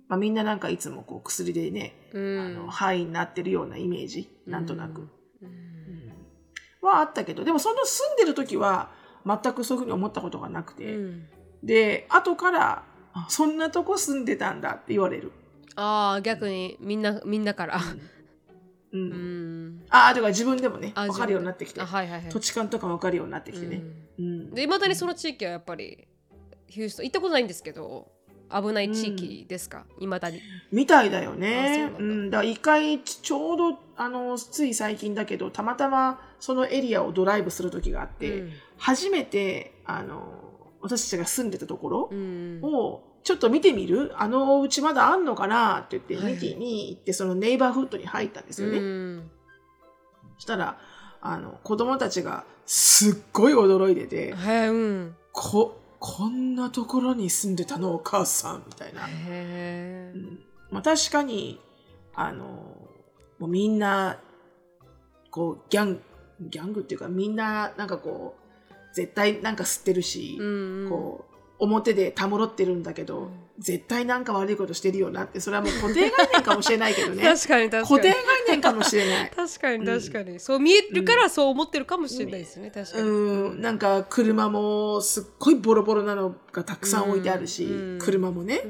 [0.08, 2.40] まあ、みんななんかいつもこう薬でね、うん。
[2.40, 5.10] あの、ハイになってるようなイメージ、なんとなく。
[5.42, 6.14] うん。
[6.82, 8.92] はあったけど、でもその住んでる時は
[9.26, 11.28] 全くそういうふうに思ったことがなくて、うん
[11.66, 15.32] で、後から、あそんなとこ住んでたんだって言われる。
[15.76, 18.98] ああ逆にみんなみんなからう。
[18.98, 23.82] うんんああ、だから自分でもね、あ分かるようになってきてあ、はいはいはい土地勘とか分かるようになってきてね。
[24.20, 24.52] うんうん。
[24.54, 26.08] でいまだにその地域はやっぱり
[26.68, 28.10] ヒューストン行ったことないんですけど
[28.50, 29.86] 危ない地域ですか？
[30.00, 30.40] いまだに
[30.72, 31.92] みたいだよあね。
[31.98, 32.30] そうんん。
[32.30, 40.55] だ一回、ちちょうど、あの、つい最近だけど、たまたまそのエリアをドライブする時があって、うん初めて、あの、
[40.88, 42.60] 私たちが住んでたところ、うん。
[42.64, 44.12] をちょっと見てみる？
[44.16, 48.78] あのお家まだあんのかなって言ってはい見てに行ってそのネイバーフッドに入ったんですよね。
[48.78, 49.32] うん。
[50.36, 50.78] そしたら
[51.22, 55.16] あの子供たちがすっごい驚いててうん。
[55.32, 59.06] ここんなところに住んでたのお母さんみたいな。
[59.06, 60.40] うん。
[60.70, 61.60] まあ、確かに
[62.14, 62.46] あの
[63.40, 64.20] もうみんな
[65.32, 66.00] こうギャン
[66.42, 68.45] ギャングっていうかみんななんかこう
[68.96, 70.44] 絶対なんか吸ってるし、う
[70.86, 73.30] んこう表でたむろってるんだけど、うん。
[73.60, 77.24] 絶対なんか悪いことしてるよなってそれはもう固定概念かもしれないけどね。
[77.24, 79.32] 確かに確か固定に概念かもしれない。
[79.34, 88.00] 確かに確かに、そう見えるからそう思ってるかもしれないですね、確かに、うん、なんか車もすっごいボロボロなのがたくさん置いてあるし、うん。
[88.00, 88.62] 車もね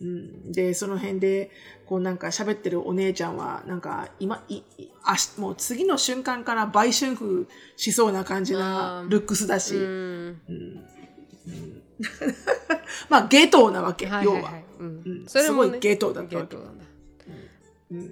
[0.00, 0.08] う、ん。
[0.08, 0.10] う
[0.48, 1.50] ん、でその辺で
[1.86, 9.82] こうなんか喋ってるお姉ちゃんはなんか今いいあしもう次の瞬間から売春婦しそうな感じなルックスだし、うん。
[9.82, 10.40] うん。
[10.48, 10.80] う ん
[13.08, 14.42] まあゲトなわけ、要は、はいはい。
[14.42, 14.50] は。
[14.58, 15.02] い、うん。
[15.04, 15.26] うん。
[15.26, 16.56] それも、ね、すごいゲトだったわけ。
[16.56, 16.80] うん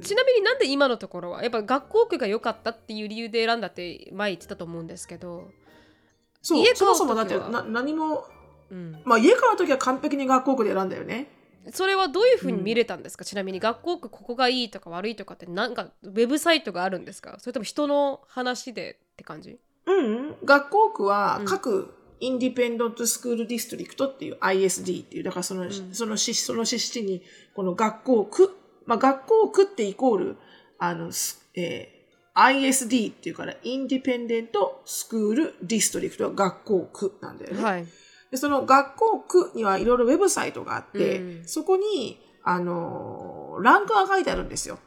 [0.02, 5.52] ちなみになんで今のところはやっぱ学校区が良かったっていう理由で選んだって前言ってたと思うんですけど、
[6.42, 8.26] そうそもそもだってな何も
[8.70, 11.28] うん、まあ家買う時は完璧に学校区で選んだよね
[11.72, 17.36] それはどういうふうに見れたんですか、ちなみに学校区ここがいいとか悪いとかってなんかウェブサイトがあるんですか？
[17.40, 19.58] それとも人の話でって感じ？
[19.86, 20.04] うん。
[20.04, 21.46] うん、学校区はうん。
[21.46, 25.70] 各インディペンドントスクールディストリクトっていう ISD っていう、だからその、ん。
[25.92, 27.22] そのし、そのししに、
[27.54, 28.56] この学校区、
[28.86, 30.36] まあ学校区ってイコール、
[30.78, 31.98] あの、すえー
[32.34, 37.62] ISD っていうから、インディペンデントスクールディストリクトは学校区なんだよね。
[37.62, 37.86] はい
[38.30, 44.78] で、その学校区にはいろいろウェブサイトがあって、うんそこに、あのーランクが書いてあるんですよ。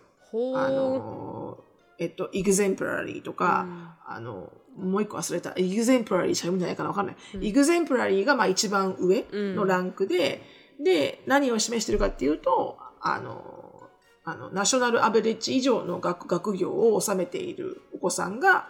[0.55, 5.51] あのーえっと、exemplary とか、あの、もう一個忘れた。
[5.51, 7.15] exemplary しか読んでないからわかんない。
[7.33, 10.41] exemplary がまあ一番上のランクで、
[10.83, 13.89] で、何を示してるかっていうと、あの、
[14.23, 18.67] あの、ナショナルアベレッジ以上の学学業を収めているお子さんが、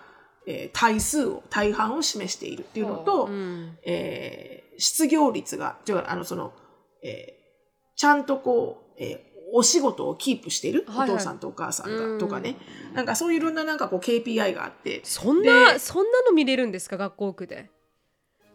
[0.48, 6.54] えー大数を、大半を示しているっていうのと、うんえー失業率が、というか、あの、その、
[7.04, 7.42] えー
[7.98, 12.56] ちゃんとこう、えーお仕事をキープしている、はいはいお父さんとお母さんうんが、とかね。
[12.94, 15.02] なんかそういういろんななんかこう KPI があって。
[15.04, 16.96] そんなでそんなの見れるんですか？
[16.96, 17.70] 学校区で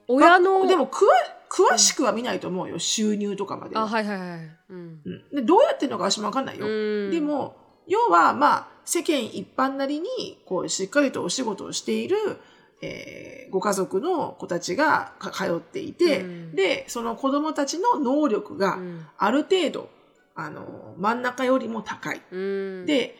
[0.09, 1.05] 親のでも詳、
[1.51, 2.79] 詳しくは見ないと思うよ。
[2.79, 3.83] 収入とかまでは。
[3.83, 6.67] あはいはいはい、うんうんでどうやってるのか私もわかんないよ。
[6.67, 6.69] う
[7.09, 7.57] んでも、
[7.87, 12.17] 要は、まあ、世間一般なりに、こう、しっかりとお仕事をしている、
[12.83, 19.89] えーご家族の子たちがか通っていて、うんで、その子供たちの能力がうんある程度、
[20.35, 22.21] あの、真ん中よりも高い。
[22.31, 23.17] うん、で、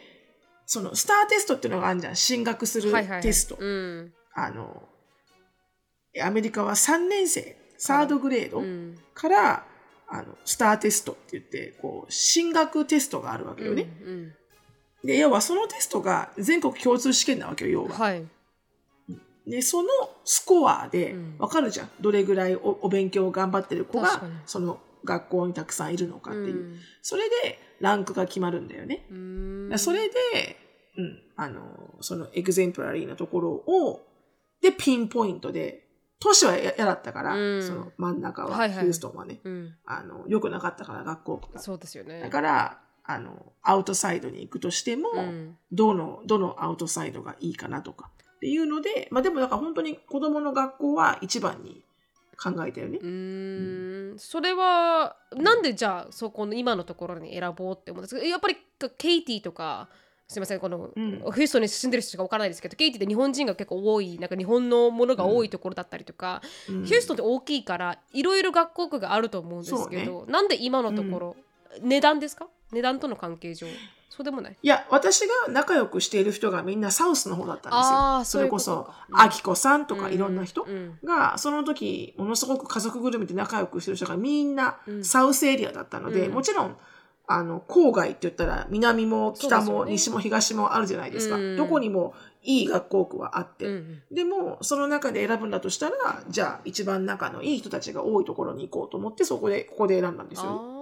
[0.65, 2.15] そのスターテストっていうのがあるじゃん。
[2.15, 2.91] 進学する
[3.21, 3.57] テスト。
[3.59, 4.83] うんあの、
[6.21, 9.65] アメリカは3年生、サードグレードうんから、
[10.09, 13.89] あの、スターテストって言って、こう、進学テストがあるわけよね。
[14.03, 14.33] うん
[15.03, 17.87] で、要はそのテストが全国共通試験なわけよ、要は。
[17.87, 18.25] うんはい
[19.47, 19.89] で、その
[20.25, 21.89] スコアでうんわかるじゃん。
[22.01, 26.55] どれぐらいおお勉強を頑張ってる子がその学校にたくさんいるのかっていう。
[26.55, 29.05] うんそれでランクが決まるんだよね。
[29.09, 30.15] うんそれで、
[30.97, 34.01] うん、あの、そのエグゼンプラリーなところを、
[34.61, 35.85] で、ピンポイントで、
[36.19, 41.59] 都市は嫌だったから、うんその真ん中は、はいはいヒューストンはね、うんあの、良くなかったから、学校が。
[41.59, 45.57] そうですよねだから、あの、アウトサイドに行くとしても、うん。
[45.71, 48.11] どの、どのアウトサイドがいいかなとか。
[48.35, 51.81] っていうので、まあでもだから本当に子供の学校は一番に
[52.37, 52.99] 考えたよね。
[53.01, 53.03] う。
[53.03, 54.19] ーん。
[54.19, 58.23] それはなんでじゃあそこの今のところに選ぼうって思うんですか？
[58.23, 58.57] やっぱり
[58.97, 59.89] ケイティとか
[60.27, 61.11] すみませんこの、うん。
[61.13, 66.85] ヒューストンに住んでる人しかわからないですけどケイティって日本人が結構多いなんか日本のものが多いところだったりとか、うん。
[66.85, 71.35] ヒューストンって大きいからいろいろ学校区があると思うんですけど、なんで今のところ、
[71.81, 72.47] 値段ですか？
[72.71, 73.67] 値段との関係上
[74.09, 74.57] そうでもない？
[74.61, 78.41] いや、私が仲良くしている人がみんなサウスの方だったんですよ。
[78.41, 85.05] それこそあきこさんとかいろんな人うんが、その時、ものすごく家族ぐるみで仲良くしてる人がみんなうん。
[85.05, 86.33] サウスエリアだったので、うん。
[86.33, 86.77] もちろん、
[87.27, 91.35] あの、郊外って言ったら、南も北も西も東もあるじゃないですか。
[91.35, 91.55] うん。
[91.55, 93.65] どこにもいい学校区はあって。
[93.65, 100.61] うんでも、その中で選ぶんだとしたら、じゃあ、一番仲のいい人たちが多いところに行こうと思って、そこで、ここで選んだんですよ。
[100.73, 100.76] あ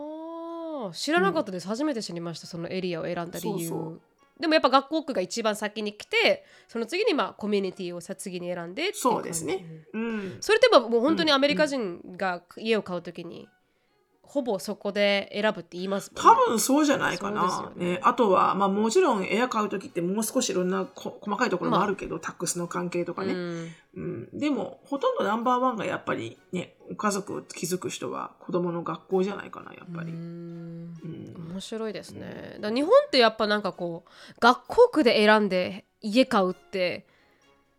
[0.89, 2.47] あ知らなかったです、初めて知りました。
[2.47, 3.69] そのエリアを選んだ理由。
[3.69, 4.01] そう
[4.39, 9.65] でもやっぱ学校区が一番先に来てその次にまあコミュニティをさ次に選んでそうですね。
[9.93, 10.37] うん。
[10.41, 13.47] それってもう本当にアメリカ人が家を買うときに、
[14.21, 16.21] ほぼそこで選ぶって言いますね。
[16.21, 17.71] 多分そうじゃないかな。
[17.77, 17.93] ね。
[17.93, 24.29] ねあとは、まあもちろん部屋買うときってもう少しいろんなこ細かいところもあるけど、タックスの関係とかね、うんうん。
[24.33, 30.11] でも、ほとんどナンバーワンがやっぱりね、家族を築く人は子供の学校じゃないかな、やっぱり。
[30.11, 32.57] ううんん面白いですね。
[32.59, 37.05] だ日本ってやっぱなんかこう学校区で選んで家買うって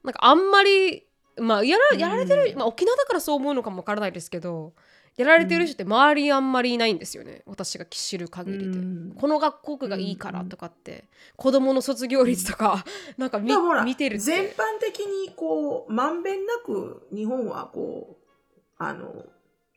[0.03, 1.05] なんかあんまり
[1.37, 4.73] まあやらやられてる、うんまあ、沖縄だからそう思うのかもわからないですけど
[5.17, 7.43] やられてる人って周りにあんまりいないんですよね。
[7.47, 8.65] 私が知る限りで。
[8.67, 9.17] うん。
[9.19, 11.05] この学校区がいいからとかって、
[11.37, 12.85] 子供の卒業率とか、
[13.17, 13.51] なんか見
[13.85, 14.25] 見てるって。
[14.25, 19.25] 全般的にこう、まんべんなく日本はこう、あの、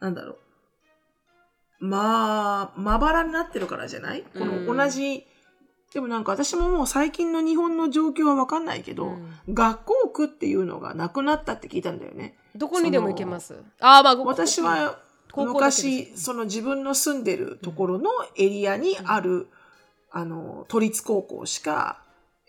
[0.01, 1.85] なんだろう。
[1.85, 4.23] まあ、まばらになってるからじゃない？
[4.23, 4.65] こうん。
[4.65, 5.25] の同じ、
[5.93, 9.33] でもなんか私ももう最近の日本の状況はわかんないけど、うん。
[9.53, 12.37] 学校区っていうのがなくなったって聞いたんだよね。
[12.55, 13.55] どこにでも行けます。
[13.79, 14.25] ああまあご。
[14.25, 14.99] 私は
[15.45, 19.47] 昔、その自分の住んでるところのエリアにある、
[20.11, 22.01] あの、都立高校しか、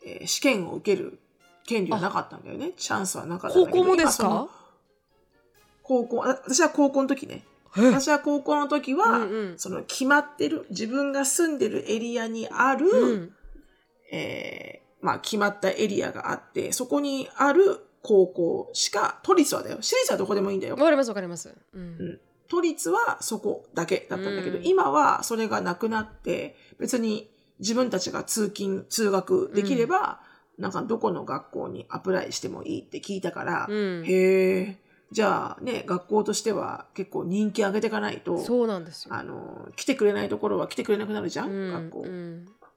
[0.05, 1.19] えー試験を受ける
[1.67, 2.73] 権利はなかったんだよね。
[2.77, 3.85] チャンスはなかったん高だけど。
[3.85, 4.49] 校もですか？
[5.83, 7.45] 高校、あ私は高校の時ね。
[7.77, 13.33] え私は高校の時は、うんうんその決まってる、自分が住んでるエリアにある、うん
[14.13, 19.79] えーまあ決まったエリアがあって、そこにある高校しか、都立はだよ。
[19.81, 20.85] 私立はどこでもいいんだよわ。
[20.85, 21.55] かりますわかります。
[21.75, 22.21] うんうん
[22.51, 27.31] 都立はそこだけだったんだけど、うん今はそれがなくなって、別に
[27.61, 30.21] 自分たちが通勤、通学できれば、
[30.59, 34.79] なんかどこの学校にアプライしてもいいって聞いたから、うんへえ、
[35.13, 39.15] じゃあね、学校としては結構人気上げていかないと、そうなんですよ。
[39.15, 42.01] あの、来てくれないところは来てくれなくなるじゃん、うん学校。
[42.01, 42.07] うん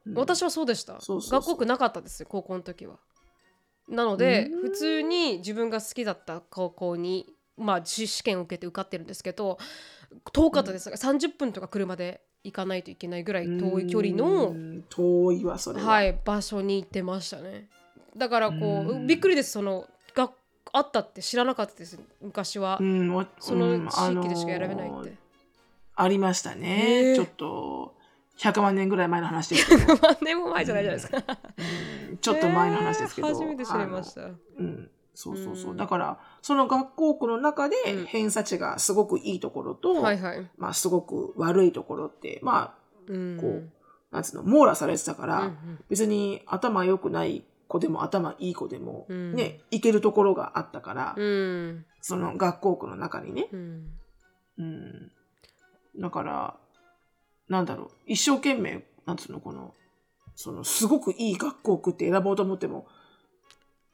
[0.06, 1.00] うん私はそうでした。
[1.00, 3.00] そうそうそう学校区なかったですよ高校の時は。
[3.88, 9.58] なのでうん普通に自分が好きだった高校にまあ試試験を受けて受かってるんですけど
[10.32, 15.88] 遠かったです、30分とか車で行かないといけないぐらい遠い距離うの、ん遠いわ、それは。
[15.88, 17.68] はい、場所に行ってましたね。
[18.16, 20.32] だからこう、うんびっくりですそのが
[20.72, 25.14] あったって知らなかったです昔は、うんわそうんの地域でしか選べないって。
[25.96, 27.12] ありましたへね。
[27.12, 27.96] えちょっと、
[28.40, 29.96] 100万年ぐらい前の話ですけど。
[30.02, 31.38] 何年も前じゃないじゃないですか。
[31.58, 33.28] うんちょっと前の話ですけど。
[33.28, 34.22] えー初めて知りました。
[34.22, 34.28] う
[34.64, 34.92] ん。
[35.16, 35.74] そうそうそうう。
[35.74, 40.50] んだから、その学校区の中でうん偏差値がすごくいいところと、はいはい。
[40.58, 42.76] まあすごく悪いところって、ま
[43.08, 43.70] うんあ、こう、
[44.12, 53.48] なんつうの、網羅されてたから、うんうん別に頭良くない子でも頭いい子でも、うんね、行けるところがあったから、うんその学校区の中にね。
[53.52, 53.88] うん
[54.58, 55.12] うん。
[56.00, 56.58] だから、
[57.50, 59.74] なんだろう、一生懸命、なんつうの、この、
[60.36, 62.88] その、すごくいい学校区って選ぼうと思っても、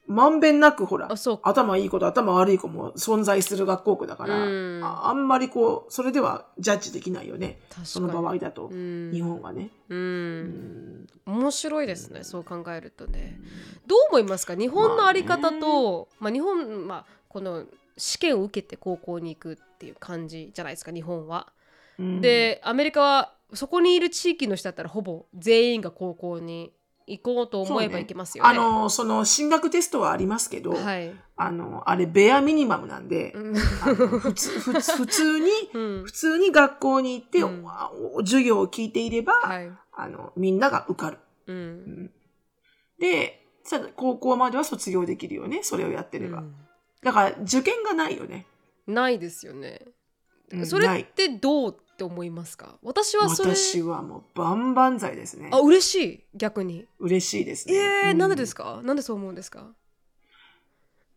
[0.09, 1.07] まんべんなくほら。
[1.43, 7.59] 頭いい子と頭悪い子も存在する学校区だから、うんああんまりこう、それではジャッジできないよね。
[7.83, 8.75] その場合だとう。
[8.75, 9.69] ん日本はね。
[9.87, 9.95] う。
[9.95, 10.41] うん
[11.03, 12.23] ん面白いですね。
[12.23, 13.39] そう考えるとね。
[13.85, 14.55] どう思いますか？
[14.55, 21.47] 日本のあり方と、まあ、日本、まあ、この試験を受けて高校に行くっていう感じじゃないですか、日本は。
[21.99, 26.71] うんで、アメリカはそこにいる地域の人だったらほぼ全員が高校に
[27.09, 28.49] 行こうと思えば行けますよね。
[28.49, 31.11] あの、その進学テストはありますけど、はい。
[31.35, 37.65] あの、あれ、ベアミニマムなんで、うん普通、普通、に、 うん普通に学校に行って、うん
[38.19, 39.71] 授業を聞いていれば、はい。
[39.93, 41.17] あの、みんなが受かる。
[41.47, 41.53] う。
[41.53, 41.59] うん
[42.05, 42.11] ん
[42.99, 46.43] で、さ高校までは卒業できるよね、それをやってれば。
[47.01, 48.45] だから、受験がないよね。
[48.85, 49.81] ないですよね。
[50.51, 52.77] うんそれってどうって思いますか？
[52.81, 53.53] 私はそれ。
[53.53, 55.49] 私はもう万々歳ですね。
[55.51, 55.59] あ。
[55.59, 56.23] 嬉しい。
[56.33, 56.85] 逆に。
[56.97, 57.79] 嬉しいですえね。
[58.05, 58.17] ー、うん。
[58.17, 58.79] なんでですか？
[58.83, 59.67] なんでそう思うんですか？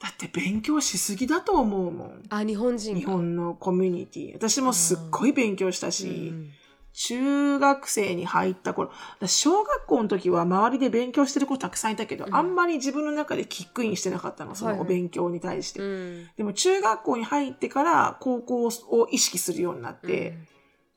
[0.00, 2.22] だって勉強しすぎだと思うもん。
[2.30, 4.34] あ日本人が日本のコミュニティ。
[4.34, 6.50] 私もすっごい勉強したうし、ん。
[6.94, 12.34] 中学生に入った頃、私小学校の時は周りで勉強してる子たくさんいたけど、うん。
[12.34, 14.80] あんまり自分の中でキックインしてなかったの、そはいはい。
[14.80, 15.80] のお勉強に対して。
[15.80, 16.28] うん。
[16.36, 20.36] でも中学校に入ってから高校を意識するようになって、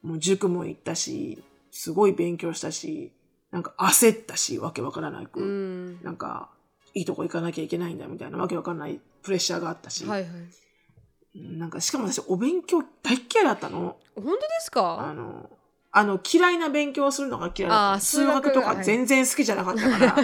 [0.05, 3.11] もう塾も行ったし、すごい勉強したし、
[3.51, 5.47] なんか焦ったし、わけわからないく、うん。
[5.47, 6.49] うんなんか、
[6.93, 10.31] いいとこ行かなきゃいけないんだみたいなわけわかんないプレッシャーがあったし、はいはい。
[10.31, 13.97] うんなんかしかも私お勉強大っ嫌いだったの。
[14.15, 15.49] 本当ですあかの、
[15.91, 20.15] あの嫌いな勉強をするのが嫌いだった数学とか全然好きじゃなかったから、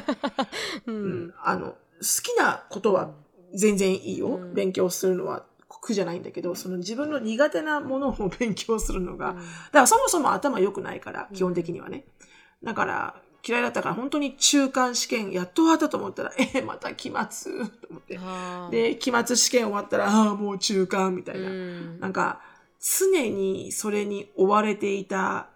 [0.86, 1.78] う うんんあの、好
[2.24, 3.12] きなことは
[3.54, 4.28] 全然いいよ。
[4.28, 4.54] うん。
[4.54, 5.46] 勉強するのは
[5.82, 12.06] 苦じゃないんだけど、その自分の苦手なものを勉強するのが、うんだからそもそも頭良くないからう、ん基本的にはね。
[12.64, 18.20] だから、嫌いだったから本当に中間試験やっと終わったと思ったら、 えーまた期末と思って。
[18.72, 21.50] で、期末試験終わったら、ああー、もう中間みたいな。
[21.50, 22.42] うんなんか、
[22.80, 25.50] 常にそれに追われていた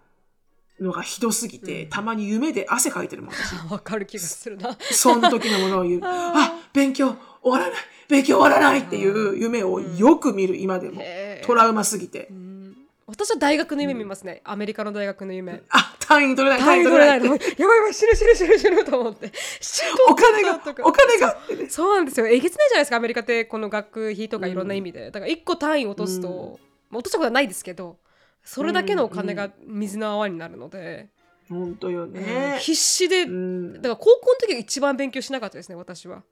[0.80, 3.54] のがひどすぎて、うんたまに夢で汗かいてるもん、私。
[3.70, 6.00] わかる気がするなその時のものを言う。
[6.04, 7.16] あ、勉強
[7.46, 7.84] 終わらない。
[8.08, 11.02] 勉強終わらないっていう夢をよく見る、今でも。
[11.44, 12.26] トラウマすぎて。
[12.30, 12.34] う。
[12.34, 12.76] ん。
[13.06, 15.62] 私は大学の夢見ますね、アメリカの大学の夢。
[15.70, 17.24] あ、単位取れない、単位取れない。
[17.24, 17.40] やばい。
[17.56, 19.30] やばい死ぬ死ぬ死ぬ死ぬと思って。
[20.10, 21.38] お金がお金が。
[21.68, 22.26] そうなんですよ。
[22.26, 26.58] えげつないじゃないですかアメリカってこの学費とかいろんな意味で、だから1個単位落とすと、
[26.90, 27.98] まあ落としたことはないですけど
[28.44, 31.08] それだけのお金が水の泡になるので、
[31.48, 32.58] 本当ようんね。
[32.60, 33.72] 必死で、うん。
[33.74, 36.22] だから高校の時が一番勉強しなかったですね私は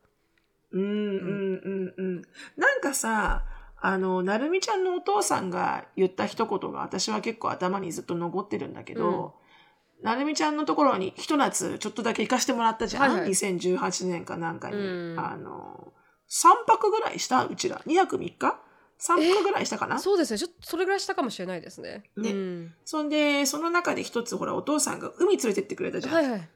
[0.75, 2.22] うんうんうんうん。
[2.57, 3.45] なんかさ、
[3.81, 9.35] あの、なるみちゃんのお父さんが言った一言が私は結構頭にずっと残ってるんだけど、
[10.03, 14.77] なるみちゃんのところにひと夏ちょっとだけ行かしてもらったじゃん、はいはい2018年かなんかに。
[14.77, 15.93] うんあの、
[16.29, 18.59] 3泊ぐらいしたうちら？2泊3日
[19.01, 19.99] ?3 泊ぐらいしたかな？
[19.99, 26.14] そうですねちょっとそれぐらいしたかもしれないですねねうんそんで、その中で一つほらお父さんが海連れてってくれたじゃん。
[26.14, 26.49] はいはい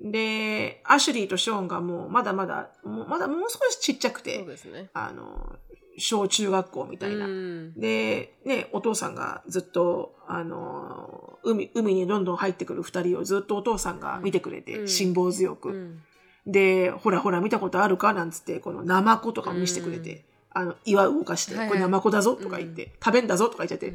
[0.00, 4.90] で、アシュリーとショーンがもうまだまだ、もうまだもう少しちっちゃくそうて、ですね。
[4.92, 5.56] あの、
[5.98, 7.26] 小中学校みたいな。
[7.26, 7.74] うん。
[7.78, 14.88] で、ね、お父さんがずっと、あの、海、海にどんどん入ってくる二人をずっとお父さんが見てくれて、うん。
[14.88, 15.70] 辛抱強く。
[15.70, 16.02] うん。
[16.46, 21.68] で、ほらほら見たことあるかなんつって、このナマコとかも見せてくれて、あの、岩動かして、はいはい。
[21.68, 23.94] これナマコだぞとか言って、食べんだぞとか言っちゃって、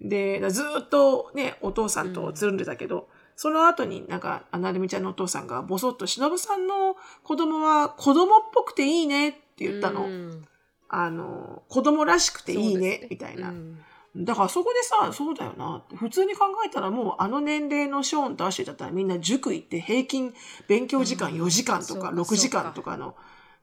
[0.00, 3.08] で、ずーっとね、お父さんとつるんでたけど、
[3.40, 10.06] その後になんか、なるみちゃんのお父さんがボソッと、しのぶさんの子供は子供っぽくていいねって言ったの。
[10.06, 10.44] うん。
[10.88, 13.06] あの、子供らしくていいね。
[13.08, 13.50] みたいな。
[13.50, 13.78] うん。
[14.16, 15.76] だからそこでさ、そうだよな。
[15.76, 15.94] って。
[15.94, 20.34] 普通に考えたらもうあの年齢のショーンとアシュだったらみんな塾行って平均
[20.66, 23.14] 勉強時間4時間とかそうか6時間とかの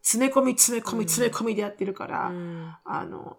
[0.01, 2.73] 詰め込み詰め込みうん詰め込みでやってるから、うん。
[2.85, 3.35] あの、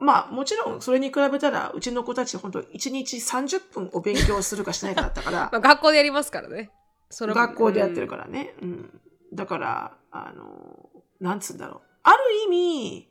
[0.00, 6.70] まあもちろんそれに比べたらうちの子たち本当1日30分お勉強するかしないかだったから ま、あ、学校でやりますからね
[7.10, 8.54] その学校でやってるからね。
[8.62, 9.00] うん。
[9.34, 10.88] だから、あの、
[11.20, 11.88] なんつうんだろう。
[12.04, 13.08] ある意味、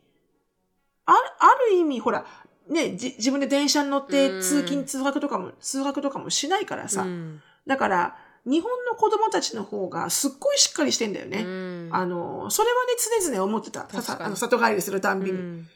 [1.05, 2.25] ある、ある意味、ほら、
[2.69, 7.03] ね、じ自分で電車に乗っうんて通勤通学とかも、通学とかもしないからさ。
[7.03, 11.43] うんだから、日本の子供たちの方がすっごいしっかりしてんだよね。
[11.43, 13.87] うんあの、それはね、常々思ってた。
[14.25, 15.67] あの里帰りするたんびに、うん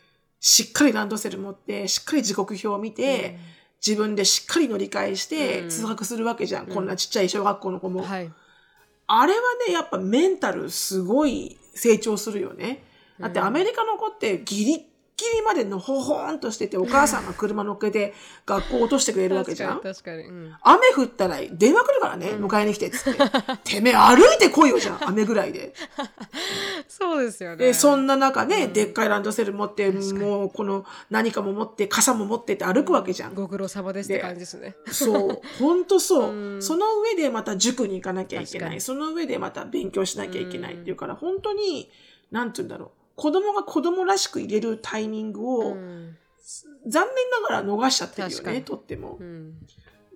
[0.43, 3.39] しっかりランドセル持って、しっかり時刻表を見て、
[3.85, 5.69] 自分でしっかり乗り換えしてうん。
[5.69, 6.67] 通学するわけじゃん。
[6.67, 8.03] こんなちっちゃい小学校の子も。
[8.03, 8.29] はい。
[9.07, 12.83] あれはね、やっぱメンタルすごい成長するよね。
[13.21, 14.85] だってアメリカの子ってギリ
[15.17, 18.13] ッギリまでのほほーんとしてて、お母さんが車乗っけて
[18.45, 19.79] 学校落としてくれるわけじゃん？
[19.81, 23.13] 確かにうん雨降ったら電話来るからね、うん迎えに来てっつっ
[23.63, 23.75] て。
[23.75, 25.73] てめえ歩いてこいよじゃん、雨ぐらいで。
[26.87, 27.57] そうですよね。
[27.57, 33.33] で、そんな中ね、うんでっかいランドセル持って、もうこの何かも持って、傘も持ってって歩くわけじゃん。
[33.33, 34.75] ご苦労様ですって感じですね。
[34.91, 35.41] そう。
[35.59, 38.81] ほんとそう、うんその上でまた塾に行かなきゃいけない。
[38.81, 41.89] その上でまた勉強しなきゃいけないっていうから、本当に、
[42.31, 43.02] なんて言うんだろう。
[43.15, 46.17] 子供が子供らしく入れるタイミングを、うん。
[46.87, 49.17] 残念ながら逃しちゃってるよね、とっても。
[49.19, 49.23] う。
[49.23, 49.57] ん。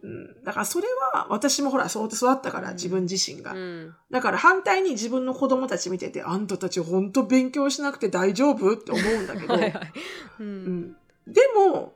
[0.03, 0.43] うん。
[0.43, 2.75] だからそれは、私もほら、そう育ったから、うん。
[2.75, 3.53] 自分自身が。
[3.53, 3.95] うん。
[4.11, 9.57] だから反対に自分の子供たち見てて、あんたたち本当勉強しなくて大丈夫って思うんだけど、
[11.27, 11.93] でも、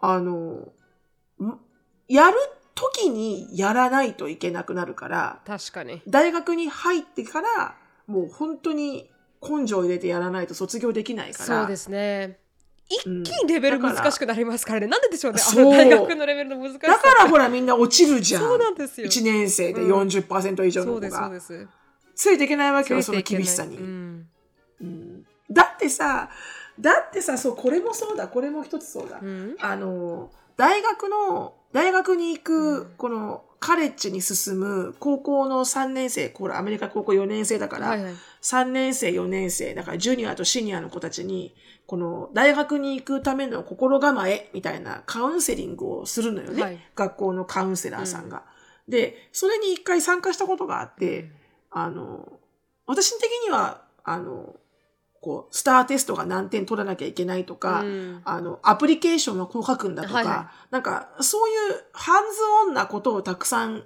[0.00, 0.72] あの、
[1.40, 1.58] ん
[2.08, 2.36] やる
[2.74, 6.00] 時にやらないといけなくなるから、確かに。
[6.06, 9.10] 大学に入ってから、もう本当に
[9.42, 11.44] 根性入れてやらないと卒業できないから。
[11.44, 12.38] そうですね。
[12.90, 14.86] 一うん気にレベル難しくなりますからね。
[14.86, 15.40] なんででしょうね。
[15.46, 16.88] あの大学のレベルの難しさ。
[16.88, 18.42] だからほらみんな落ちるじゃん。
[18.42, 19.06] そうなんですよ。
[19.06, 21.30] 1年生でうん40%以上の子そうです、そうが。
[21.30, 21.68] です。
[22.14, 23.76] ついていけないわけよ、その厳しさに。
[23.76, 24.26] うん
[24.80, 26.28] うんだってさ、
[26.78, 29.18] だってさ、そう、これもそうだ、これも一つそうだ。
[29.22, 38.12] うんあの、大学の、大学に行うんく、この、カレッジに進む高校の3年生、これアメリカ高校4年生だから、はいはい。
[38.40, 41.54] 3年生、4年生、だからジュニアとシニアの子たちに、
[41.86, 46.62] この大学に行くための心構えみたいなカウンセリングをするのよね。
[46.62, 48.44] はい学校のカウンセラーさんが。
[48.86, 51.30] で、それに一回参加したことがあって、
[51.70, 52.40] あの、
[52.86, 54.54] 私的には、あの、
[55.20, 58.20] こう、スターテストが何点取らなきゃいけないとか、うん。
[58.24, 63.84] あの、アプリケーションはこう書くんだとか、はいはなんか、そういうハンズオンなことをたくさん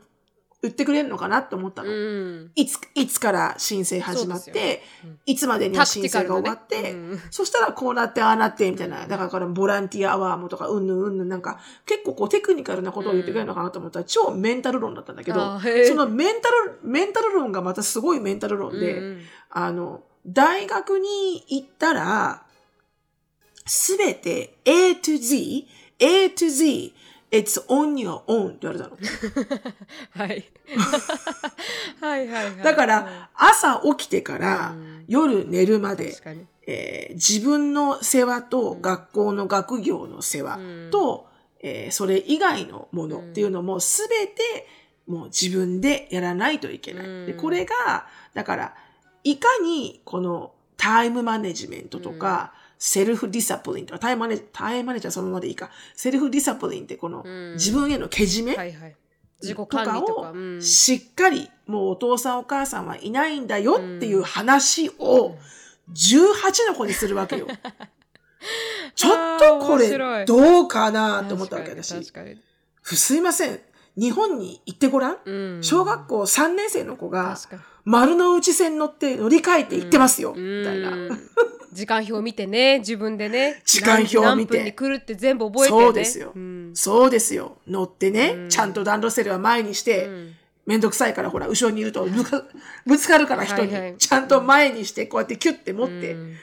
[0.62, 1.90] 言ってくれるのかなって思ったの。
[1.90, 2.52] うん。
[2.54, 7.20] いつ、いつから申請始まって、ねうんいつまでには申請が終わって、うん。
[7.32, 9.08] そしたらこうなって、ああなって、みたいな。
[9.08, 15.58] だからボランティアアワーもとか、うんぬんうんぬんなんか、結構こうテクニカルなことを言ってくれるのかなと思ったら、超メンタル論だったんだけど
[15.88, 19.20] そのメンタル、メンタル論がまたすごいメンタル論で、うん。
[19.50, 22.42] あの、大学に行ったら、
[23.66, 25.66] すべて A to Z、
[25.98, 26.92] A to Z、
[27.30, 28.96] It's on your own って言われたの。
[30.12, 30.44] はい。
[32.00, 32.56] はいはいはい。
[32.62, 36.14] だから、朝起きてからうん夜寝るまで。
[36.66, 41.26] えー自分の世話と学校の学業の世話うんと、
[41.60, 44.66] えーそれ以外のものっていうのもすべて
[45.06, 47.06] もう自分でやらないといけない。
[47.06, 48.74] うんでこれが、だから、
[49.24, 58.96] いかにこのタイムマネジメントとか、セルフディサプリンとか、タイムマネタイムマネジャーそのままでいいか、セルフディサプリンってこのうん自分へのけじめ、はいはい。
[59.40, 60.30] 自己と管か理とか。
[60.30, 65.36] をうんしっかり、もうお父さんお母さんはいないんだよっていう話を
[65.92, 67.46] 18の子にするわけよ。
[68.96, 71.94] ちょっとこれどうかなと思ったわけ私。
[72.82, 73.60] すいません。
[73.96, 75.18] 日本に行ってごらん？
[75.24, 75.62] うん。
[75.62, 77.36] 小学校3年生の子が
[77.84, 80.32] 丸の内線乗って乗り換えて行ってますよ。
[80.34, 80.58] うん。
[80.60, 81.18] みたいな。
[81.72, 83.62] 時間表見てね、自分でね。
[83.64, 84.58] 時間表何見て。
[84.58, 85.80] 何分に来るって全部覚えてね。
[85.80, 86.32] そうですよ。
[86.38, 86.70] ん。
[86.74, 87.58] そうですよ。
[87.66, 88.48] 乗ってね、うん。
[88.48, 90.34] ちゃんとランドセルは前にして、うん。
[90.64, 92.06] めんどくさいからほら、後ろにいると
[92.86, 93.96] ぶつかるから人に、はいはい。
[93.96, 96.36] ちゃんと前にして、こうやってキュッて持って、うん。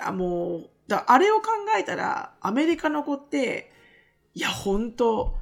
[0.00, 3.70] あもう、だあれを考えたら、アメリカの子って、
[4.34, 5.34] いや、本当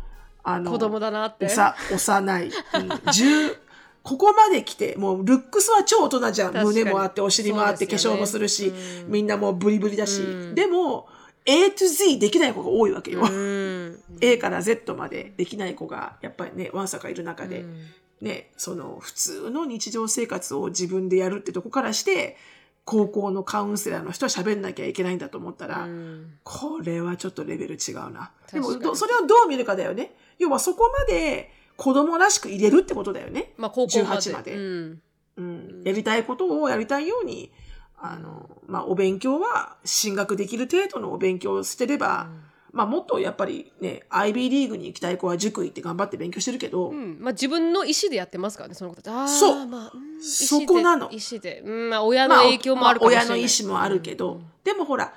[0.48, 1.46] あの、子供だなって。
[1.46, 3.56] おさ幼い、うん、十
[4.04, 6.64] ここまで来て、もうルックスは超大人じゃん。
[6.64, 10.22] 胸もあって、お尻もあって、化粧もするし、うんみんなもうブリブリだし。
[10.22, 11.08] うんでも、
[11.44, 13.22] A to Z できない子が多いわけよ。
[13.22, 17.86] うん A から Z までできない子が、やっぱりね、ワンサかいる中で、うん
[18.20, 22.36] ね、その普通の日常生活を自分でやるってとこからして、
[22.84, 28.30] 高校のカウンセラーの人は喋んなきゃいけないんだと思ったら、うんこれはちょっとレベル違うな。
[28.52, 30.14] でもそれをどう見るかだよね。
[30.38, 33.52] 要はそこまで子供らしく入れるってことだよね。
[33.56, 34.20] まあ高校まで。
[34.20, 34.54] 18まで。
[34.54, 35.02] うん。
[35.36, 35.82] うん。
[35.84, 37.52] やりたいことをやりたいように、
[37.98, 42.28] あの、まあ、お勉強は進学できる程度のお勉強をしてれば、
[42.72, 47.18] まあ、もっとやっぱりね、IB リーグに行きたい子は塾行って頑張って勉強してるけど、うん。
[47.20, 49.38] まあ、自分の意思でやってますからねその子たち。
[49.38, 49.66] そう。
[49.66, 50.22] まあうん。
[50.22, 51.10] そこなの。
[51.10, 51.90] 意思でうん。
[51.90, 55.14] まあ、親のまあ影響もあるかもしれない、まあ親の意思もあるけど、でもほら、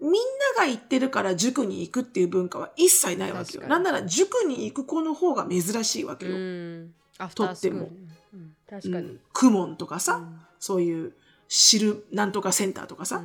[0.00, 3.66] みんなが行ってるから塾に行くっていう文化は一切ないわけよ。
[3.66, 7.28] なんなら塾に行く子の方が珍しいわけうよ。
[7.34, 7.88] とっても。
[8.34, 8.54] うん。
[8.68, 10.40] 確かに、うん、クモンとかさ、うん。
[10.58, 11.12] そういう
[11.48, 13.22] 知るなんとかセンターとかさ、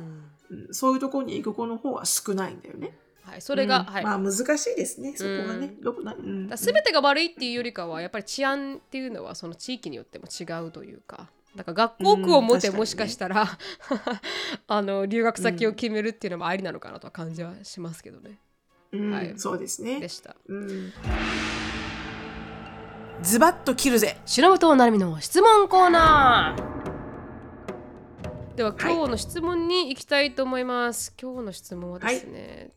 [0.50, 0.58] うん。
[0.66, 0.74] うん。
[0.74, 2.96] そういうところに行く子の方が少ないんだよね。
[3.22, 3.84] はい、それが、うん。
[3.86, 4.04] はい。
[4.04, 5.74] まあ難しいですね、そこがね。
[5.82, 6.48] どこなうん。
[6.48, 13.46] だ全てが悪いっていうよりかはやっぱり治安っていうのはその地域によっても違うというかだから学校区を持ってうんもしかしたら、
[14.66, 18.38] あの留学先を決めるっていうのもありなのかなとは感じはしますけどね。
[18.92, 20.08] うんはいそうですねで。
[20.08, 20.36] した。
[20.46, 20.92] うん
[23.22, 31.14] ズバッと切るぜ白本なるみの質問コーナーでは今日の質問に行きたいと思います。
[31.20, 32.70] 今日の質問はですね、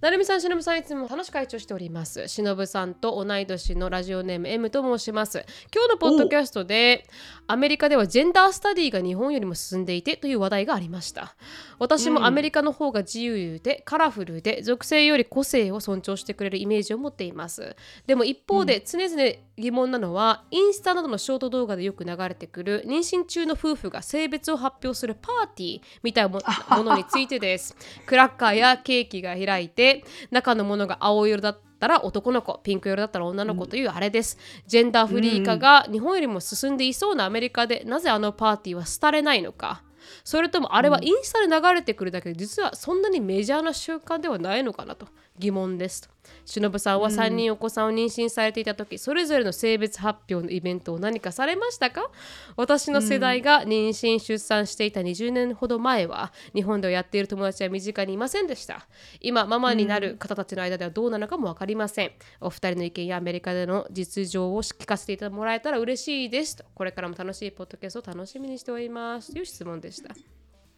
[0.00, 2.28] なるみさん、しのぶさん、いつも楽しく会長しております。
[2.28, 5.44] しのぶさんと同い年のラジオネーム M と申します。
[5.74, 7.04] 今日のポッドキャストで、
[7.48, 11.34] アメリカではジェンダースタディが日本よりも進んでいてという話題がありました。
[11.80, 17.74] 私もアメリカの方が自由でカラフルで属性より個性を尊重してくれるイメージを持っています。
[18.06, 26.40] でも一方で常々疑問なのは、インスタなどのショート動画でよく流れてくる妊娠中の夫婦が性別を発表するパーティーみたいなも
[26.70, 27.74] ものについてです。
[28.06, 29.87] クラッカーやケーキが開いて
[30.30, 39.82] 中のものが青色だったら男の子ピンク色だったら女の子というあれです、ジェンダーフリー化が日本よりも進んでいそうなアメリカでなぜあのパーティーは廃れないのか。
[40.24, 45.08] それともあれはインスタで流れてくるだけで実はそんなにメジャーな習慣ではないのかなと
[45.38, 46.02] 疑問です。
[46.02, 46.08] と。
[46.44, 52.10] しのぶさんは3人お子さんを妊娠されていた時、それぞれの性別発表のイベントを何かされましたか？
[52.56, 58.86] 私の世代が妊娠出産していた20年ほど前は日本ではやっている友達は身近にいませんでした。
[59.20, 62.12] 今ママになる方たちの間ではどうなのかも分かりません。
[62.40, 66.64] お二人の意見やアメリカでの実情を聞かせてもらえたら嬉しいですと。
[66.74, 69.32] これからも楽しいポッドキャストを楽しみにしております。
[69.32, 70.14] という質問でした